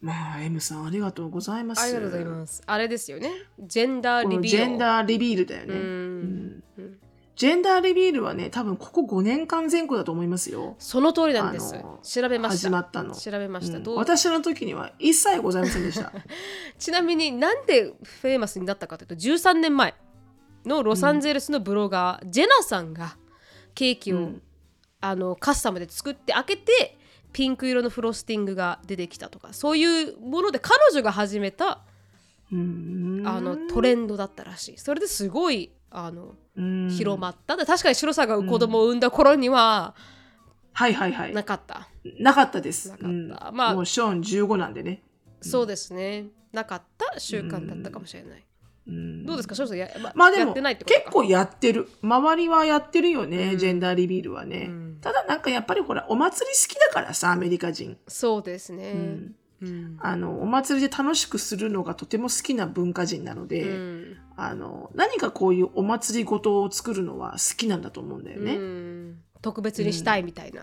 [0.01, 1.83] まあ M さんありがとうございます。
[1.83, 2.63] ありがとうございます。
[2.65, 3.31] あれですよね。
[3.59, 4.47] ジェンダーリビール。
[4.47, 6.63] ジェンダーリビールだよね、うん。
[6.77, 6.97] うん。
[7.35, 10.75] ジェンダーリビールはね多分ここ5年間前後だと思いますよ。
[10.79, 11.75] その通りなんです。
[12.01, 12.57] 調べました。
[12.57, 13.13] 始まったの。
[13.13, 13.95] 調べました、うん。
[13.95, 16.11] 私の時には一切ございませんでした。
[16.79, 19.93] ちなみになんでフェイマスになったかというと13年前
[20.65, 23.17] のロサンゼルスのブロガー、ジェナさんが
[23.75, 24.41] ケーキを、うん。
[25.03, 26.97] あのカスタムで作って開けて
[27.33, 31.81] ピンク色のフロスティングが出てきたとかそういうもので彼女が始めた
[32.51, 33.23] うん。
[33.25, 34.77] あのトレンドだったらしい。
[34.77, 36.89] それですごいあのうん。
[36.89, 39.95] 広まったで確かに白さんが子供を産んだ頃には
[40.73, 41.33] はいはいはい。
[41.33, 42.91] なかった、なかったです。
[42.91, 43.09] なかった。
[43.09, 43.27] うん。
[43.55, 45.03] まあもうショーン15なんでね、
[45.41, 46.27] そうですね。
[46.51, 48.45] なかった習慣だったかもしれない、
[48.87, 49.25] うん。
[49.25, 49.55] どうですか？
[49.55, 50.75] 白さんや,、ままあでも結
[51.11, 51.87] 構やってる。
[52.01, 54.97] 周りはやってるよね、ジェンダーリビールはね、うん。
[55.01, 59.35] ただなんかやっぱりほらお祭り好きだからさアメリカ人、そうですね、うん。
[59.61, 59.97] うん。
[59.99, 64.17] あのお祭りで楽しくするのがとても好きな文化人なので、うん。
[64.35, 68.55] あの何かこういうお祭りごとを作るのは好きなんだと思うんだよね。
[68.55, 69.21] うん。
[69.43, 70.61] 特別にしたいみたいな、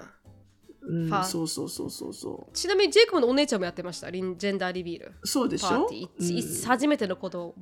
[0.90, 4.08] うんそうそうそうそうそちなみにジェイコブのお姉ちゃんもやってました。
[4.08, 5.12] リンジェンダーリビール。
[5.22, 5.26] う。
[5.26, 5.86] そうでしょ？
[5.86, 6.66] うん。
[6.66, 7.52] 初めての子供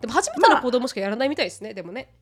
[0.00, 2.14] でも初めての子供しかやらないみたいですね、でもね。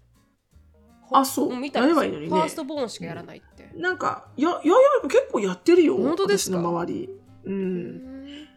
[1.12, 1.54] あそう。
[1.54, 2.28] んみたいですやればいいのにね。
[2.30, 5.98] ファーストボーンしかやらないって、なんかいやいやいや結構やってるよ。
[5.98, 6.58] 本当ですか？
[6.58, 7.10] 周り。
[7.44, 8.13] う、うんん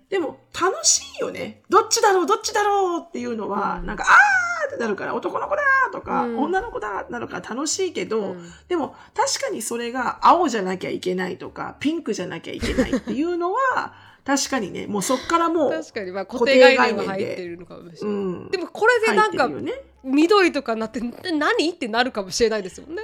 [0.10, 1.62] でも楽しいよね。
[1.70, 3.86] どっちだろうどっちだろうっていうのは、うん。
[3.86, 6.38] なんかあーってなるから男の子だとか、うん。
[6.38, 8.52] 女の子だってなるから楽しいけど、うん。
[8.70, 13.94] でも確かにそれが青じゃなきゃいけないとかピンクじゃなきゃいけないっていうのは
[14.28, 14.88] 確かにね。
[14.88, 16.12] もうそっからもう、確かに。
[16.12, 19.72] まあ固定概念が入ってるのかもしれない、うん、でもこれでなんかね。
[20.04, 23.02] 緑とかになって何ってなるかもしれないですもんね。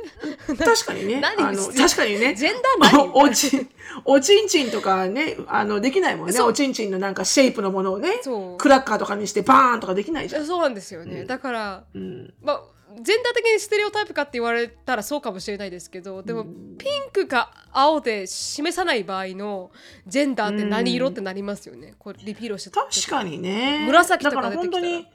[0.58, 1.20] 確かにね。
[1.22, 2.36] 何あの確かにね。
[2.36, 3.10] ジェンダー何？
[3.14, 3.68] おおち
[4.06, 6.40] おちんちんとかねあのできないもんね。
[6.42, 8.22] おちんちんのなんかシェイプのものをね
[8.58, 12.64] クラッカーとかにしてバーンとかできないじゃん、そうなんですよね、うんだからうん、まあ
[13.02, 19.72] ジェンダー的にステレオタイプかって言われたらそうかもしれないですけどでもピンクか青で示さない場合の
[20.08, 23.84] ジェンダーって何色ってなりますよね、これリピールして確かにね。
[23.86, 24.84] 紫とか出てきたら。
[24.84, 25.08] 本当に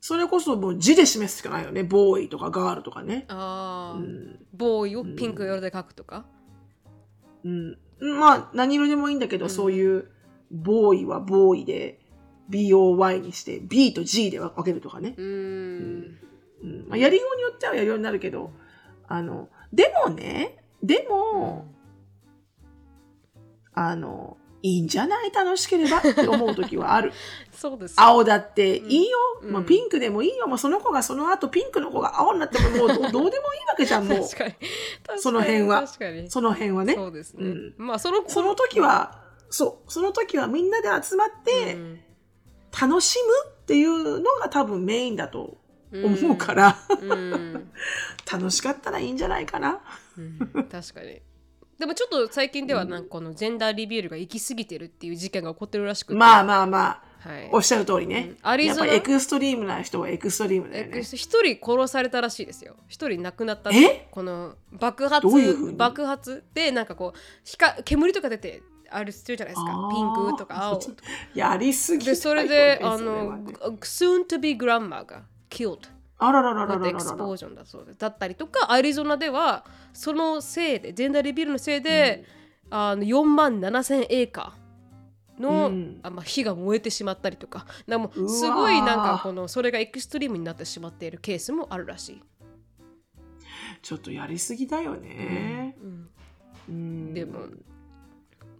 [0.00, 1.84] それこそもう字で示すしかないよね。
[1.84, 3.24] ボーイとかガールとかね。
[3.28, 4.44] ああ、うん。
[4.52, 6.24] ボーイをピンク色で書くとか、
[7.44, 7.78] うん、
[8.18, 10.10] まあ何色でもいいんだけど、そういう
[10.50, 12.00] ボーイはボーイで
[12.50, 16.18] BOY にして B と G で分けるとかね、うーん
[16.62, 16.84] うん。
[16.88, 18.50] まあ、やりようによってはやりようになるけど
[19.08, 21.66] あのでもねでも、
[23.74, 25.32] あのいいんじゃない？
[25.32, 27.12] 楽しければって思う時はある。
[27.52, 27.94] そうです。
[27.96, 29.52] 青だっていいよ、うん。
[29.52, 30.46] まあ、ピンクでもいいよ。
[30.46, 33.40] もうその子がその後ピンクの子が青になってももうど どうでもいいわ
[33.76, 34.20] けじゃんもう。
[34.20, 34.52] 確かに。
[34.52, 34.60] 確
[35.06, 35.82] かにその辺は。
[35.86, 36.30] 確かに。
[36.30, 36.94] その辺はね。
[36.94, 37.74] そうですね、うん。
[37.76, 39.92] まあそのその時はそう。
[39.92, 42.00] その時はみんなで集まってうん。
[42.80, 45.58] 楽しむっていうのが多分メインだと
[45.92, 47.70] 思うから、うん。
[48.30, 49.80] 楽しかったらいいんじゃないかな。
[50.16, 50.38] うん
[50.70, 51.20] 確かに。
[51.78, 56.14] でもちょっと最近ではなんかこのジェンダーリビールが行き過ぎてるっていう事件が起こってるらしくて。
[56.14, 57.48] まあまあまあ、はい。
[57.50, 58.30] おっしゃる通りね。
[58.30, 58.36] うん。
[58.42, 58.86] アリゾナ？
[58.86, 61.00] やっぱりエクストリームな人はエクストリームだよね。
[61.02, 62.76] 一人殺されたらしいですよ。
[62.86, 64.06] 一人亡くなったえ？
[64.12, 65.26] この爆発
[65.76, 69.88] 爆発でなんかこう光煙とか出てあるしてるじゃないですか。
[69.90, 70.94] ピンクとか青とか。
[71.34, 72.06] やりすぎ。
[72.06, 75.22] でそれであのね soon to be grandma が
[75.52, 75.88] killed
[76.18, 77.98] あららららららら explosion だそうです。
[77.98, 82.24] だったりとかアリゾナではそのせいでジェンダーリビールのせいで、
[82.70, 86.00] あの4万7千エーカーの、うん。
[86.02, 87.66] あまあ、火が燃えてしまったりとか。
[87.86, 92.22] なんかもすごいなんかこのそれがエクストリームになってしまっているケースもあるらしい。
[93.82, 95.76] ちょっとやりすぎだよね。
[95.82, 96.08] うん。
[96.68, 97.14] うん。
[97.14, 97.40] でも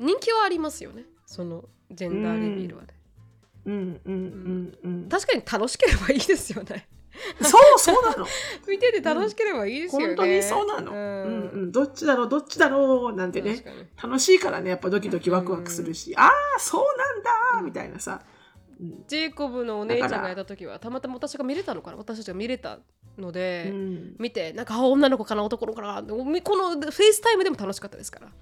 [0.01, 1.05] 人気はありますよね。
[1.26, 2.88] そのジェンダーレビールはね。
[3.67, 5.09] うんうんうんうん。
[5.09, 6.89] 確かに楽しければいいですよね。
[7.43, 8.27] そうそうなの。
[8.67, 10.07] 見てて楽しければいいですよね。
[10.09, 10.93] 本当にそうなの。
[10.93, 11.73] ううんんうん。
[11.73, 13.63] どっちだろうどっちだろうなんてね
[14.03, 18.23] 楽しいからねやっぱドキドキワクワクするし、ああそうなんだみたいなさ。
[18.27, 18.33] うん
[19.07, 22.81] ジェイコブのお姉ちゃんがやった時はたまたま私が見れたのかな私たちが見れた
[23.17, 28.33] ので、うん見てなんかあ女の子かな男の子かなこの FaceTime でも楽しかったですから。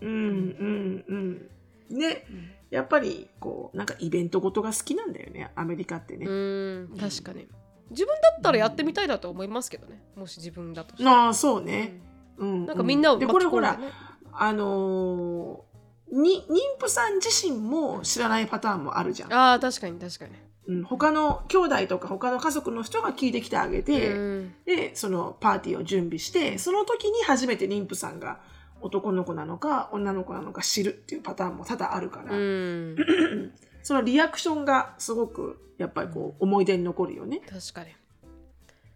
[0.00, 1.50] うんうんうん。
[1.90, 2.26] ね、
[2.70, 6.26] やっぱりこうなんかイベントごとが好きなんだよねアメリカってね。
[6.26, 7.46] うん確かに。
[7.90, 12.00] 自分だったらやってみたいなと思いますけどねもし自分だとああそうね。
[12.36, 13.88] うん、なんかみんなをで巻き込んで、これほらね、
[14.32, 15.76] あのー
[16.12, 19.32] に妊婦さん自身も知らないパターンもあるじゃん。
[19.32, 20.32] ああ確かに確かに、
[20.68, 24.54] うん、他の兄弟とか他の家族の人が聞いてきてあげて、うん。
[24.64, 28.40] でそのパーティーを準備してその時に初めて妊婦さんが
[28.80, 32.96] 男の子なのか女の子なのか知るっていうパターンも多々あるから、うん、
[33.82, 37.40] そのリアクションがすごくやっぱりこう思い出に残るよね。
[37.40, 37.90] 確かに。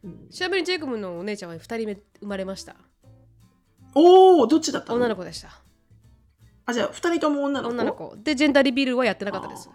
[0.05, 0.28] うん。
[0.31, 2.76] ちなみにジェイコブのお姉ちゃんは2人目生まれました？
[3.95, 4.97] おおどっちだったの？
[4.97, 5.61] 女の子でした。
[6.66, 7.74] あじゃあ2人とも女の子？
[7.74, 8.16] 女の子。
[8.16, 9.70] でジェンダーリビールはやってなかったです。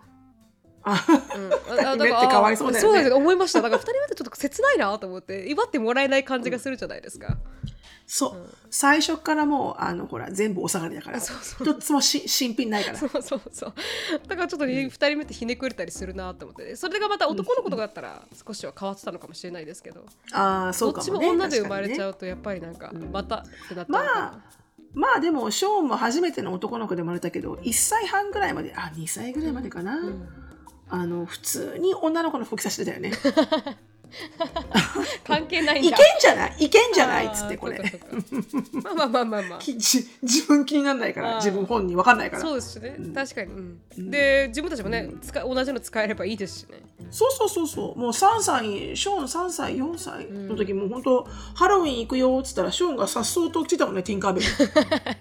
[0.88, 1.04] あ
[1.36, 2.94] うん、二人目ってかわいそうだよね。
[2.94, 3.14] そうです。
[3.14, 3.62] 思いました。
[3.62, 7.38] だから2人目ってちょっと切ないなと思って祝ってもらえない感じがするじゃないですか、
[8.08, 8.54] そう、うん。
[8.70, 11.20] 最初からもうあのほら全部お下がりだから。
[11.20, 11.68] そうそう。
[11.68, 12.98] 一つもし新品ないから。
[12.98, 13.74] そうそうそう。
[14.28, 16.76] だからちょっと2人目ってひねくれたりするなと思って。
[16.76, 20.06] それがまた男の子とかだったら少しは変わってたのかもしれないですけど。
[20.34, 24.14] ああそうかもねどっちも女で生まれちゃう、うとやっぱりなんかうんまたってなっちゃうのかな。
[24.14, 24.56] まあ
[24.94, 30.28] まあでもショーンも初めての男の子で生まれたけど1歳半ぐらいまであ2歳ぐらいまでかな、うん。
[30.88, 33.12] あの普通に女の子の服着させてたよね
[35.26, 35.98] 関係ないんだ。
[35.98, 36.56] いけんじゃない？
[36.66, 37.26] いけんじゃない？
[37.28, 37.80] っつってこれ。
[38.84, 39.60] まあまあまあまあ まあ。
[39.66, 40.08] 自
[40.48, 42.42] 分気にならないから自分本人わかんないから。
[42.44, 43.14] そうですしね、うん。
[43.14, 46.82] 確かに、で自分たちもね、使同じの使えればいいですしね。
[47.12, 48.00] そうそうそうそう。
[48.00, 54.50] もう3歳ショーン3歳4歳の時、もう本当ハロウィン行くよっつったらショーンがさっそうと来てたもんねティンカーベル、う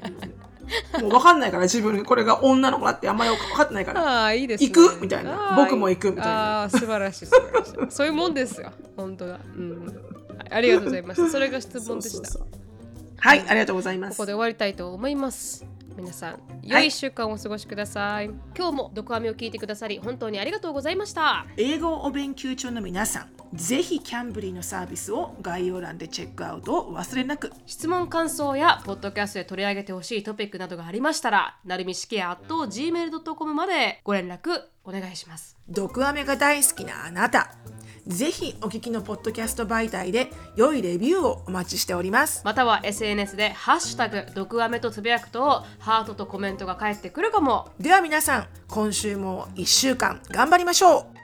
[0.08, 0.53] ん
[1.00, 4.02] もう分かんないから自分これが女の子だってあんまり分かってないから。
[4.02, 4.70] ああいいですね。
[4.70, 5.00] 行く？
[5.00, 5.54] みたいな。
[5.56, 6.62] 僕も行くみたいな。
[6.64, 7.72] あ素晴らしい素晴らしい。
[7.90, 8.72] そういうもんですよ。
[8.96, 9.40] 本当だ。
[9.56, 9.86] うん。
[9.86, 12.40] はいありがとうございましたそれが質問でした。
[13.18, 14.16] はいありがとうございます。
[14.16, 15.64] ここで終わりたいと思います。
[15.96, 21.46] 皆さん良い1週間をお過ごしください、今日も毒アメを聞いてくださり本当にありがとうございました。
[21.56, 27.52] 英語をお勉強中の皆さんぜひキャンブリーのサービスを概要欄でチェックアウトをお忘れなく。
[27.66, 35.56] 質問感想やポッドキャストで取り上げてほしいトピックなどがありましたらなるみしきや gmail.com までご連絡お願いします。
[35.68, 37.54] 毒アメが大好きなあなた。
[38.08, 42.42] ぜひお聞きのポッドキャスト媒体で良いレビューをお待ちしております。
[42.44, 47.70] または SNS で「ハッシュタグ毒アメ」とつぶやくとハートとコメントが返ってくるかも。
[47.78, 51.23] では皆さん今週も1週間頑張りましょう